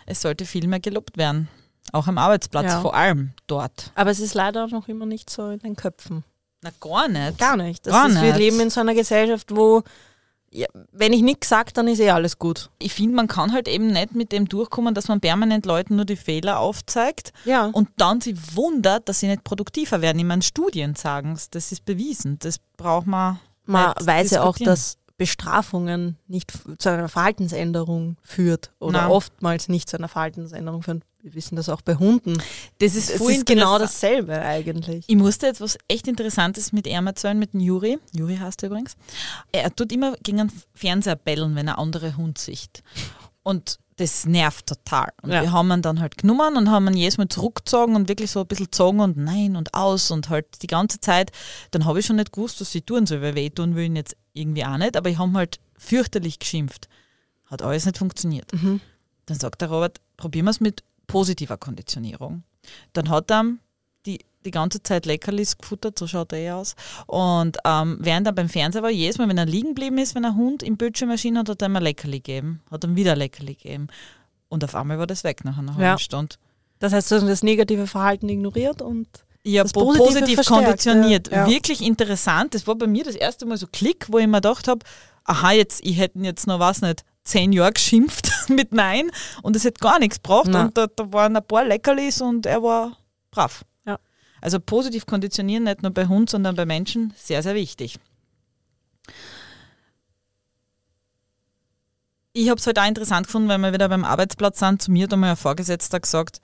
[0.06, 1.48] Es sollte viel mehr gelobt werden.
[1.94, 2.82] Auch am Arbeitsplatz, Ja.
[2.82, 3.92] vor allem dort.
[3.96, 6.24] Aber es ist leider noch immer nicht so in den Köpfen.
[6.64, 7.38] Na gar nicht.
[7.38, 7.86] Gar nicht.
[7.86, 8.38] Das Gar ist, Wir nicht.
[8.38, 9.84] leben in so einer Gesellschaft, wo,
[10.50, 12.70] ja, wenn ich nichts sage, dann ist eh alles gut.
[12.80, 16.06] Ich finde, man kann halt eben nicht mit dem durchkommen, dass man permanent Leuten nur
[16.06, 17.66] die Fehler aufzeigt Ja.
[17.68, 20.18] und dann sie wundert, dass sie nicht produktiver werden.
[20.20, 22.40] Ich meine, Studien sagen es, das ist bewiesen.
[22.40, 23.40] Das braucht man.
[23.66, 29.12] Man weiß ja auch, dass Bestrafungen nicht zu einer Verhaltensänderung führt oder Nein.
[29.12, 31.04] oftmals nicht zu einer Verhaltensänderung führen.
[31.22, 32.34] Wir wissen das auch bei Hunden.
[32.80, 35.04] Das ist, Es ist genau dasselbe eigentlich.
[35.08, 37.98] Ich musste jetzt was echt Interessantes mit ihm erzählen, mit dem Juri.
[38.14, 38.96] Juri heißt er übrigens.
[39.52, 42.84] Er tut immer gegen einen Fernseher bellen, wenn er andere Hund sieht.
[43.44, 45.12] Und das nervt total.
[45.24, 45.42] Und Ja.
[45.42, 48.42] wir haben ihn dann halt genommen und haben ihn jedes Mal zurückgezogen und wirklich so
[48.42, 51.32] ein bisschen gezogen und nein und aus und halt die ganze Zeit.
[51.72, 53.96] Dann habe ich schon nicht gewusst, was ich tun soll, weil wehtun will ich ihn
[53.96, 54.96] jetzt irgendwie auch nicht.
[54.96, 56.88] Aber ich habe halt fürchterlich geschimpft.
[57.46, 58.52] Hat alles nicht funktioniert.
[58.54, 62.44] Dann sagt der Robert, probieren wir es mit positiver Konditionierung.
[62.94, 63.46] Dann hat er
[64.06, 66.76] die, die ganze Zeit Leckerlis gefuttert, so schaut er eh aus.
[67.06, 70.26] Und ähm, während er beim Fernseher war, jedes Mal, wenn er liegen geblieben ist, wenn
[70.26, 72.62] ein Hund im Bildschirm erschien hat, hat er ihm ein Leckerli gegeben.
[72.72, 73.88] Hat ihm wieder ein Leckerli gegeben.
[74.50, 75.98] Und auf einmal war das weg nach einer halben Ja.
[75.98, 76.36] Stunde.
[76.80, 79.08] Das heißt, du hast das negative Verhalten ignoriert und
[79.48, 80.48] Ja, Das positiv verstärkt,
[80.84, 81.32] konditioniert.
[81.32, 81.48] ja.
[81.48, 82.54] Wirklich interessant.
[82.54, 84.86] Das war bei mir das erste Mal so Klick, wo ich mir gedacht habe,
[85.24, 89.10] aha, jetzt, ich hätte jetzt noch, was nicht, zehn Jahre geschimpft mit Nein
[89.44, 90.68] und es hätte gar nichts gebracht Nein.
[90.68, 92.98] und da, da waren ein paar Leckerlis und er war
[93.32, 93.64] brav.
[93.86, 94.00] Ja.
[94.42, 98.00] Also positiv konditionieren, nicht nur bei Hund, sondern bei Menschen, sehr, sehr wichtig.
[102.34, 104.82] Ich habe es halt auch interessant gefunden, weil wir wieder beim Arbeitsplatz sind.
[104.82, 106.40] Zu mir hat einmal ein Vorgesetzter gesagt,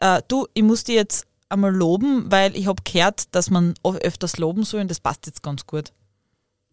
[0.00, 4.38] äh, du, ich muss dir jetzt einmal loben, weil ich habe gehört, dass man öfters
[4.38, 5.92] loben soll und das passt jetzt ganz gut.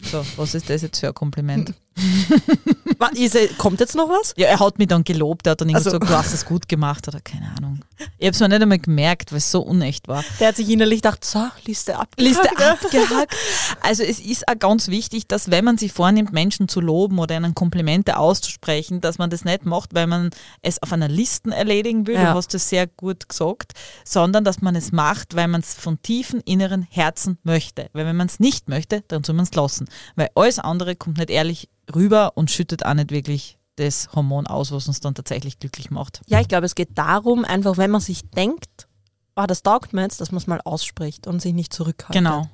[0.02, 1.74] So, was ist das jetzt für ein Kompliment?
[3.58, 4.34] Kommt jetzt noch was?
[4.38, 6.68] Ja, er hat mich dann gelobt, er hat dann Also- gesagt, du hast es gut
[6.68, 7.80] gemacht oder keine Ahnung.
[8.20, 10.24] Ich habe es mir nicht einmal gemerkt, weil es so unecht war.
[10.40, 12.10] Der hat sich innerlich gedacht, so, Liste ab.
[12.18, 13.36] Liste abgehakt.
[13.82, 17.36] Also es ist auch ganz wichtig, dass wenn man sich vornimmt, Menschen zu loben oder
[17.38, 20.30] ihnen Komplimente auszusprechen, dass man das nicht macht, weil man
[20.62, 22.32] es auf einer Liste erledigen will, Ja.
[22.32, 23.74] du hast es sehr gut gesagt,
[24.04, 27.90] sondern dass man es macht, weil man es von tiefen inneren Herzen möchte.
[27.94, 29.88] Weil wenn man es nicht möchte, dann soll man es lassen.
[30.16, 34.72] Weil alles andere kommt nicht ehrlich rüber und schüttet auch nicht wirklich das Hormon aus,
[34.72, 36.22] was uns dann tatsächlich glücklich macht.
[36.26, 38.88] Ja, ich glaube, es geht darum, einfach, wenn man sich denkt,
[39.36, 42.16] oh, das taugt mir jetzt, dass man es mal ausspricht und sich nicht zurückhaltet.
[42.16, 42.50] Genau.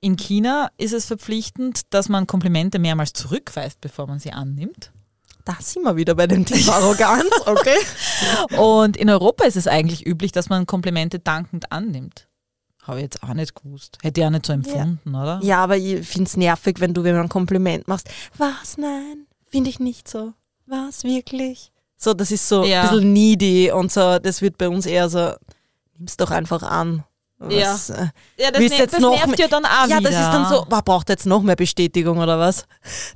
[0.00, 4.92] In China ist es verpflichtend, dass man Komplimente mehrmals zurückweist, bevor man sie annimmt.
[5.44, 7.78] Da sind wir wieder bei dem Thema Arroganz, okay?
[8.56, 12.27] Und in Europa ist es eigentlich üblich, dass man Komplimente dankend annimmt.
[12.88, 13.98] Habe ich jetzt auch nicht gewusst.
[14.02, 15.38] Hätte ich auch nicht so empfunden, oder?
[15.42, 18.08] Ja, aber ich finde es nervig, wenn du mir ein Kompliment machst.
[18.38, 18.76] Was?
[18.78, 20.32] Nein, finde ich nicht so.
[20.66, 21.70] Was wirklich?
[21.96, 22.82] So, das ist so Ja.
[22.84, 25.32] ein bisschen needy und so, das wird bei uns eher so,
[25.98, 27.04] nimm's doch einfach an.
[27.48, 27.72] Ja.
[27.74, 28.08] Was, äh,
[28.38, 30.10] Ja, das, ne jetzt das noch nervt ja dann auch ja, wieder.
[30.10, 32.64] das ist dann so, man braucht jetzt noch mehr Bestätigung oder was?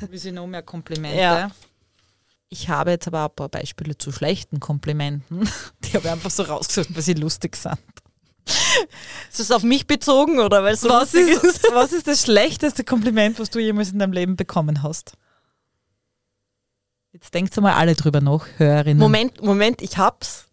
[0.08, 1.18] Wir sind noch mehr Komplimente.
[1.18, 1.50] Ja.
[2.48, 5.48] Ich habe jetzt aber auch ein paar Beispiele zu schlechten Komplimenten.
[5.84, 7.78] Die habe ich einfach so rausgesucht, weil sie lustig sind.
[9.30, 12.84] Ist das auf mich bezogen oder es so Was lustig ist, was ist das schlechteste
[12.84, 15.12] Kompliment, was du jemals in deinem Leben bekommen hast?
[17.12, 18.98] Jetzt denkt mal alle drüber nach, Hörerinnen.
[18.98, 20.46] Moment, Moment, ich hab's.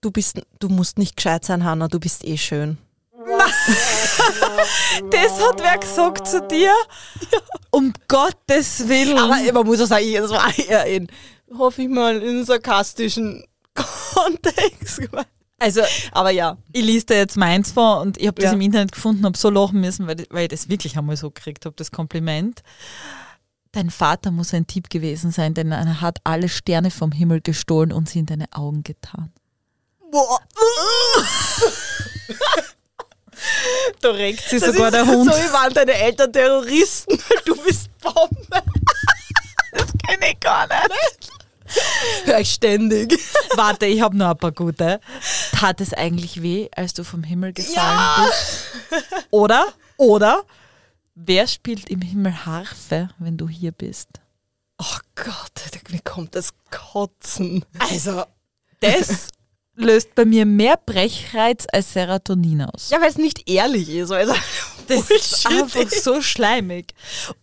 [0.00, 2.78] Du bist, du musst nicht gescheit sein, Hanna, du bist eh schön.
[5.10, 6.72] Das hat wer gesagt zu dir?
[7.70, 9.18] Um Gottes Willen.
[9.18, 11.08] Aber man muss auch sagen, das war eher in,
[11.56, 13.44] hoffe ich mal, in sarkastischen
[13.74, 14.98] Kontext.
[14.98, 15.28] gemeint.
[15.58, 15.82] Also,
[16.12, 16.56] Aber ja.
[16.72, 18.52] ich lese da jetzt meins vor und ich habe das Ja.
[18.52, 21.66] im Internet gefunden, habe so lachen müssen, weil, weil ich das wirklich einmal so gekriegt
[21.66, 22.62] habe, das Kompliment.
[23.72, 27.92] Dein Vater muss ein Typ gewesen sein, denn er hat alle Sterne vom Himmel gestohlen
[27.92, 29.32] und sie in deine Augen getan.
[30.10, 30.40] Boah.
[34.00, 35.32] Da regt sich sogar der Hund.
[35.32, 38.62] So, wie waren deine Eltern Terroristen, weil du bist Bombe.
[39.72, 41.30] Das kenne ich gar nicht.
[42.24, 43.18] Hör ich ständig.
[43.56, 45.00] Warte, ich habe noch ein paar gute.
[45.52, 48.26] Tat es eigentlich weh, als du vom Himmel gefallen Ja.
[48.26, 48.64] bist?
[49.30, 49.66] Oder?
[49.96, 50.42] Oder?
[51.14, 54.08] Wer spielt im Himmel Harfe, wenn du hier bist?
[54.80, 57.64] Oh Gott, mir kommt das Kotzen.
[57.78, 58.24] Also,
[58.80, 59.28] Das
[59.78, 62.90] löst bei mir mehr Brechreiz als Serotonin aus.
[62.90, 64.10] ja, weil es nicht ehrlich ist.
[64.10, 64.34] Also,
[64.88, 66.94] Das ist einfach so schleimig.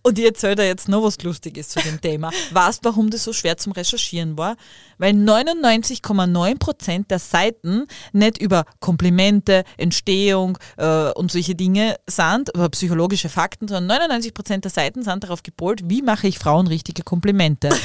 [0.02, 2.32] Und ich erzähle dir jetzt noch was Lustiges zu dem Thema.
[2.52, 4.58] Weißt du, warum das so schwer zum Recherchieren war?
[4.98, 13.30] Weil 99,9% der Seiten nicht über Komplimente, Entstehung äh, und solche Dinge sind, über psychologische
[13.30, 17.70] Fakten, sondern 99% der Seiten sind darauf gepolt, wie mache ich Frauen richtige Komplimente.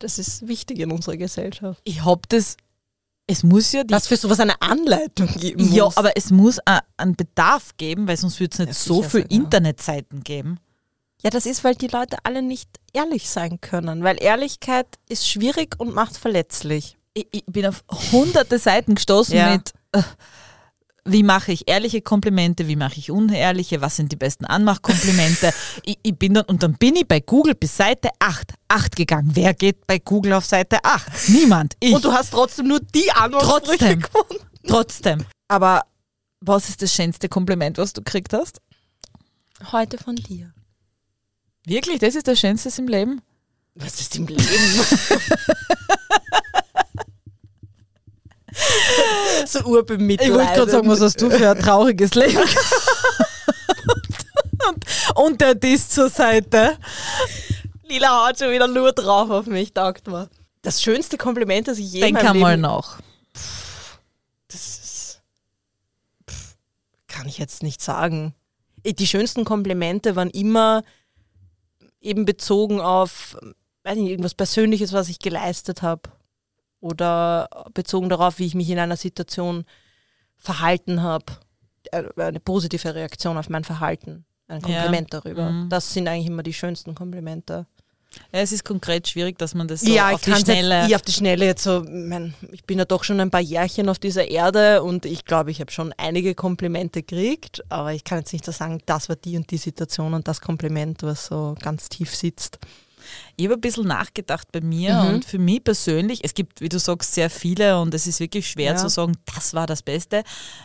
[0.00, 1.80] Das ist wichtig in unserer Gesellschaft.
[1.84, 2.56] Ich habe das,
[3.28, 5.96] es muss ja die Dass für sowas eine Anleitung geben Ja, muss.
[5.96, 6.58] aber es muss
[6.96, 9.30] einen Bedarf geben, weil sonst würde es nicht Ja, so viele ja.
[9.30, 10.58] Internetseiten geben.
[11.22, 14.02] Ja, das ist, weil die Leute alle nicht ehrlich sein können.
[14.04, 16.96] Weil Ehrlichkeit ist schwierig und macht verletzlich.
[17.14, 19.52] Ich, ich bin auf hunderte Seiten gestoßen Ja.
[19.52, 20.02] mit, äh,
[21.08, 25.52] wie mache ich ehrliche Komplimente, wie mache ich unehrliche, was sind die besten Anmachkomplimente.
[25.84, 29.30] ich, ich bin dann, und dann bin ich bei Google bis Seite 8, 8 gegangen.
[29.32, 31.28] Wer geht bei Google auf Seite 8?
[31.28, 31.74] Niemand.
[31.80, 31.94] Ich.
[31.94, 34.00] Und du hast trotzdem nur die Antwortsprüche Trotzdem.
[34.00, 34.46] gefunden.
[34.66, 35.24] Trotzdem.
[35.48, 35.82] Aber
[36.40, 38.60] was ist das schönste Kompliment, was du gekriegt hast?
[39.72, 40.52] Heute von dir.
[41.64, 43.20] Wirklich, das ist das Schönste im Leben?
[43.74, 44.42] Was ist im Leben?
[49.46, 50.22] so urbemitleidend.
[50.22, 52.38] Ich wollte gerade sagen, was hast du für ein trauriges Leben?
[54.68, 54.84] und,
[55.14, 56.76] und der Diss zur Seite.
[57.88, 60.28] Lila haut schon wieder nur drauf auf mich, taugt mir.
[60.62, 62.62] Das schönste Kompliment, das ich je in Denk meinem einmal Leben...
[62.62, 62.98] nach.
[64.48, 65.20] Das ist...
[66.28, 66.56] Pff,
[67.06, 68.34] kann ich jetzt nicht sagen.
[68.84, 70.82] Die schönsten Komplimente waren immer
[72.00, 73.36] eben bezogen auf,
[73.84, 76.10] weiß nicht, irgendwas Persönliches, was ich geleistet habe.
[76.80, 79.64] Oder bezogen darauf, wie ich mich in einer Situation
[80.36, 81.24] verhalten habe.
[81.90, 84.24] Äh, Eine positive Reaktion auf mein Verhalten.
[84.46, 84.66] Ein Ja.
[84.82, 85.50] Kompliment darüber.
[85.50, 85.68] Mhm.
[85.68, 87.66] Das sind eigentlich immer die schönsten Komplimente.
[88.32, 90.76] Ja, es ist konkret schwierig, dass man das so ja, auf ich die kann Schnelle.
[90.80, 93.42] jetzt, ich auf die Schnelle jetzt so, mein, ich bin ja doch schon ein paar
[93.42, 98.04] Jährchen auf dieser Erde und ich glaube, ich habe schon einige Komplimente gekriegt, aber ich
[98.04, 101.26] kann jetzt nicht so sagen, das war die und die Situation und das Kompliment, was
[101.26, 102.58] so ganz tief sitzt.
[103.36, 105.08] Ich habe ein bisschen nachgedacht bei mir Mhm.
[105.08, 108.48] und für mich persönlich, es gibt, wie du sagst, sehr viele und es ist wirklich
[108.50, 108.76] schwer Ja.
[108.76, 110.22] zu sagen, das war das Beste.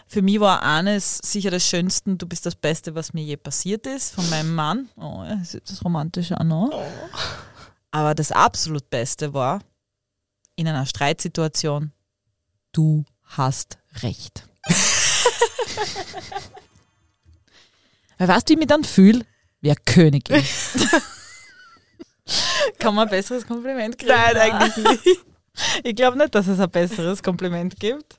[0.07, 3.85] Für mich war eines sicher das Schönste, du bist das Beste, was mir je passiert
[3.87, 4.89] ist, von meinem Mann.
[4.97, 6.71] Oh, ja, ist das romantisch auch noch.
[7.91, 9.61] Aber das absolut Beste war,
[10.55, 11.91] in einer Streitsituation,
[12.71, 14.47] du hast recht.
[18.17, 19.25] Weil weißt du, wie ich mich dann fühle?
[19.61, 20.43] Wie eine Königin.
[22.79, 24.13] Kann man ein besseres Kompliment kriegen?
[24.13, 25.19] Nein, eigentlich nicht.
[25.83, 28.17] Ich glaube nicht, dass es ein besseres Kompliment gibt.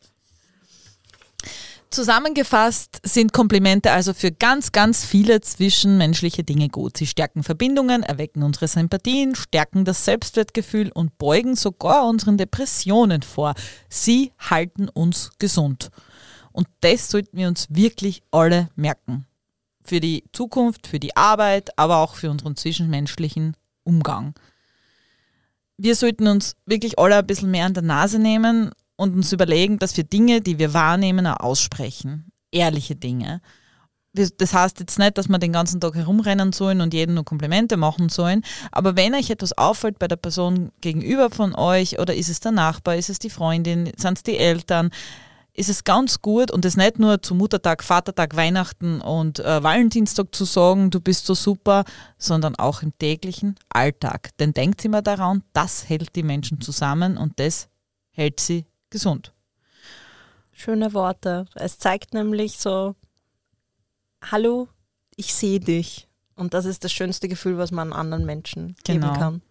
[1.95, 6.97] Zusammengefasst sind Komplimente also für ganz, ganz viele zwischenmenschliche Dinge gut.
[6.97, 13.55] Sie stärken Verbindungen, erwecken unsere Sympathien, stärken das Selbstwertgefühl und beugen sogar unseren Depressionen vor.
[13.89, 15.91] Sie halten uns gesund.
[16.51, 19.27] Und das sollten wir uns wirklich alle merken.
[19.85, 24.35] Für die Zukunft, für die Arbeit, aber auch für unseren zwischenmenschlichen Umgang.
[25.77, 29.79] Wir sollten uns wirklich alle ein bisschen mehr an der Nase nehmen und uns überlegen,
[29.79, 32.31] dass wir Dinge, die wir wahrnehmen, auch aussprechen.
[32.53, 33.41] Ehrliche Dinge.
[34.13, 37.77] das heißt jetzt nicht, dass wir den ganzen Tag herumrennen sollen und jedem nur Komplimente
[37.77, 42.29] machen sollen, aber wenn euch etwas auffällt bei der Person gegenüber von euch oder ist
[42.29, 44.91] es der Nachbar, ist es die Freundin, sind es die Eltern,
[45.57, 50.35] ist es ganz gut und das nicht nur zu Muttertag, Vatertag, Weihnachten und äh, Valentinstag
[50.35, 51.85] zu sagen, du bist so super,
[52.19, 54.31] sondern auch im täglichen Alltag.
[54.39, 57.69] Denn denkt immer daran, das hält die Menschen zusammen und das
[58.11, 59.33] hält sie gesund.
[60.53, 61.47] Schöne Worte.
[61.55, 62.97] Es zeigt nämlich so,
[64.31, 64.69] hallo,
[65.15, 66.09] ich sehe dich.
[66.35, 69.07] Und das ist das schönste Gefühl, was man anderen Menschen Genau.
[69.07, 69.43] geben kann.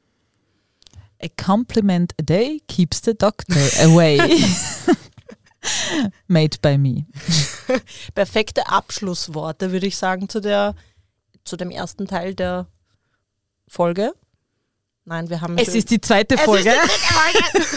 [1.22, 4.20] A compliment a day keeps the doctor away.
[6.28, 7.06] Made by me.
[8.16, 10.76] Perfekte Abschlussworte, würde ich sagen, zu, der,
[11.44, 12.68] zu dem ersten Teil der
[13.68, 14.14] Folge.
[15.06, 16.70] Nein, wir haben Es ist die zweite Folge.
[16.70, 17.68] ist die Folge.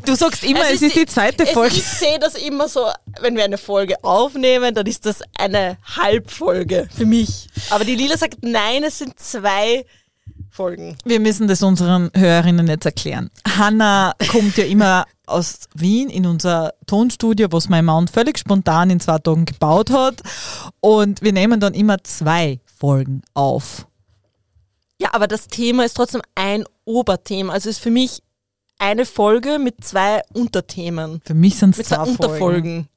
[0.04, 1.74] Du sagst immer, Es es ist ist die- die zweite Folge.
[1.76, 2.86] ich sehe das immer so,
[3.20, 7.48] wenn wir eine Folge aufnehmen, dann ist das eine Halbfolge für mich.
[7.70, 9.84] Aber die Lila sagt, nein, es sind zwei
[10.50, 10.96] Folgen.
[11.04, 13.30] Wir müssen das unseren Hörerinnen jetzt erklären.
[13.46, 19.00] Hanna kommt ja immer aus Wien in unser Tonstudio, was mein Mann völlig spontan in
[19.00, 20.22] zwei Tagen gebaut hat.
[20.80, 23.86] Und wir nehmen dann immer zwei Folgen auf.
[25.00, 27.52] Ja, aber das Thema ist trotzdem ein Oberthema.
[27.52, 28.22] Also es ist für mich
[28.78, 31.20] eine Folge mit zwei Unterthemen.
[31.24, 32.12] Für mich sind es zwei zwei Folgen.
[32.12, 32.88] Unterfolgen.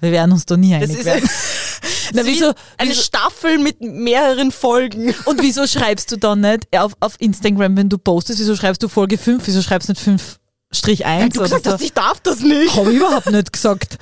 [0.00, 1.28] Wir werden uns da nie einig werden.
[2.12, 5.14] Na, wie wieso, eine wieso, Staffel mit mehreren Folgen.
[5.24, 8.88] und wieso schreibst du dann nicht auf, auf Instagram, wenn du postest, wieso schreibst du
[8.88, 10.38] Folge 5, wieso schreibst du nicht 5
[10.76, 11.72] Strich 1 Du oder gesagt so?
[11.72, 12.74] hast, ich darf das nicht.
[12.76, 13.98] Habe ich überhaupt nicht gesagt.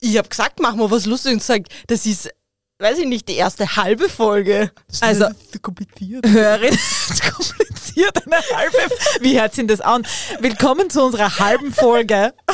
[0.00, 2.30] Ich habe gesagt, mach mal was Lustiges und gesagt, das ist,
[2.78, 4.70] weiß ich nicht, die erste halbe Folge.
[5.00, 6.26] Also- das ist so kompliziert.
[6.26, 6.74] Hörerin,
[7.08, 8.76] ist kompliziert, eine halbe.
[9.20, 10.06] Wie hört sich das an?
[10.40, 12.32] Willkommen zu unserer halben Folge.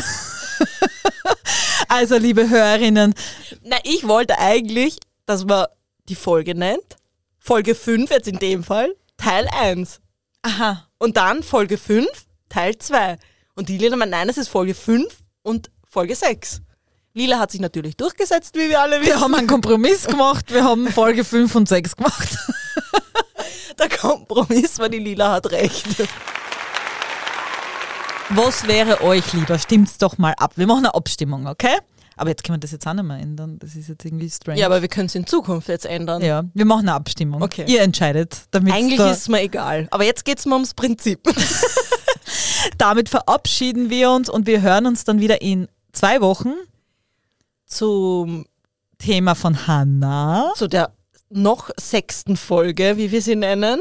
[1.89, 3.15] Also, liebe Hörerinnen,
[3.65, 5.67] Na, ich wollte eigentlich, dass man
[6.09, 6.97] die Folge nennt.
[7.39, 10.01] Folge 5 jetzt in dem Fall, Teil 1.
[10.43, 12.07] aha, Und dann Folge 5,
[12.49, 13.19] Teil 2.
[13.55, 16.63] Und die Lila meint, nein, es ist Folge 5 und Folge 6.
[17.15, 19.21] Lila hat sich natürlich durchgesetzt, wie wir alle wir wissen.
[19.21, 22.39] haben einen Kompromiss gemacht, wir haben Folge 5 und 6 gemacht.
[23.79, 25.87] Der Kompromiss war, die Lila hat recht.
[28.31, 29.59] Was wäre euch lieber?
[29.59, 30.53] Stimmt's doch mal ab.
[30.57, 31.77] Wir machen eine Abstimmung, okay?
[32.17, 33.59] Aber jetzt können wir das jetzt auch nicht mehr ändern.
[33.59, 34.59] Das ist jetzt irgendwie strange.
[34.59, 36.23] Ja, aber wir können es in Zukunft jetzt ändern.
[36.23, 37.43] ja, wir machen eine Abstimmung.
[37.43, 37.65] Okay.
[37.67, 38.45] Ihr entscheidet.
[38.51, 39.89] Damit Eigentlich ist es mir egal.
[39.91, 41.21] Aber jetzt geht es mir ums Prinzip.
[42.79, 46.53] damit verabschieden wir uns und wir hören uns dann wieder in zwei Wochen.
[47.67, 48.47] Zum,
[48.99, 50.53] Thema von Hannah.
[50.57, 50.93] zu der
[51.31, 53.81] noch sechsten Folge, wie wir sie nennen.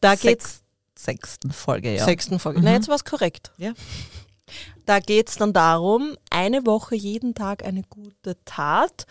[0.00, 0.62] Da geht's Sechs-
[0.96, 2.04] sechsten Folge, ja.
[2.04, 2.60] sechsten Folge.
[2.62, 3.52] Na, jetzt war es korrekt.
[3.58, 3.72] Ja.
[4.86, 9.04] Da geht es dann darum, eine Woche jeden Tag eine gute Tat.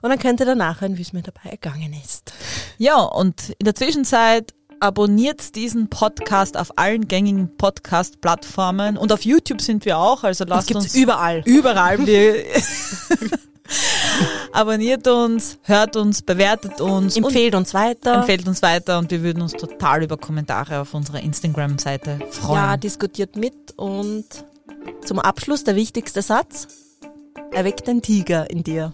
[0.00, 2.32] Und dann könnt ihr danach hören, wie es mir dabei ergangen ist.
[2.78, 9.60] Ja, und in der Zwischenzeit abonniert diesen Podcast auf allen gängigen Podcast-Plattformen und auf YouTube
[9.60, 11.42] sind wir auch, also lasst uns überall.
[11.44, 11.98] überall.
[12.06, 12.34] Wir
[14.52, 18.14] abonniert uns, hört uns, bewertet uns Empfehlt uns weiter.
[18.14, 22.56] empfehlt uns weiter und wir würden uns total über Kommentare auf unserer Instagram-Seite freuen.
[22.56, 24.24] Ja, diskutiert mit und
[25.04, 26.68] zum Abschluss der wichtigste Satz.
[27.52, 28.92] Erweckt den Tiger in dir.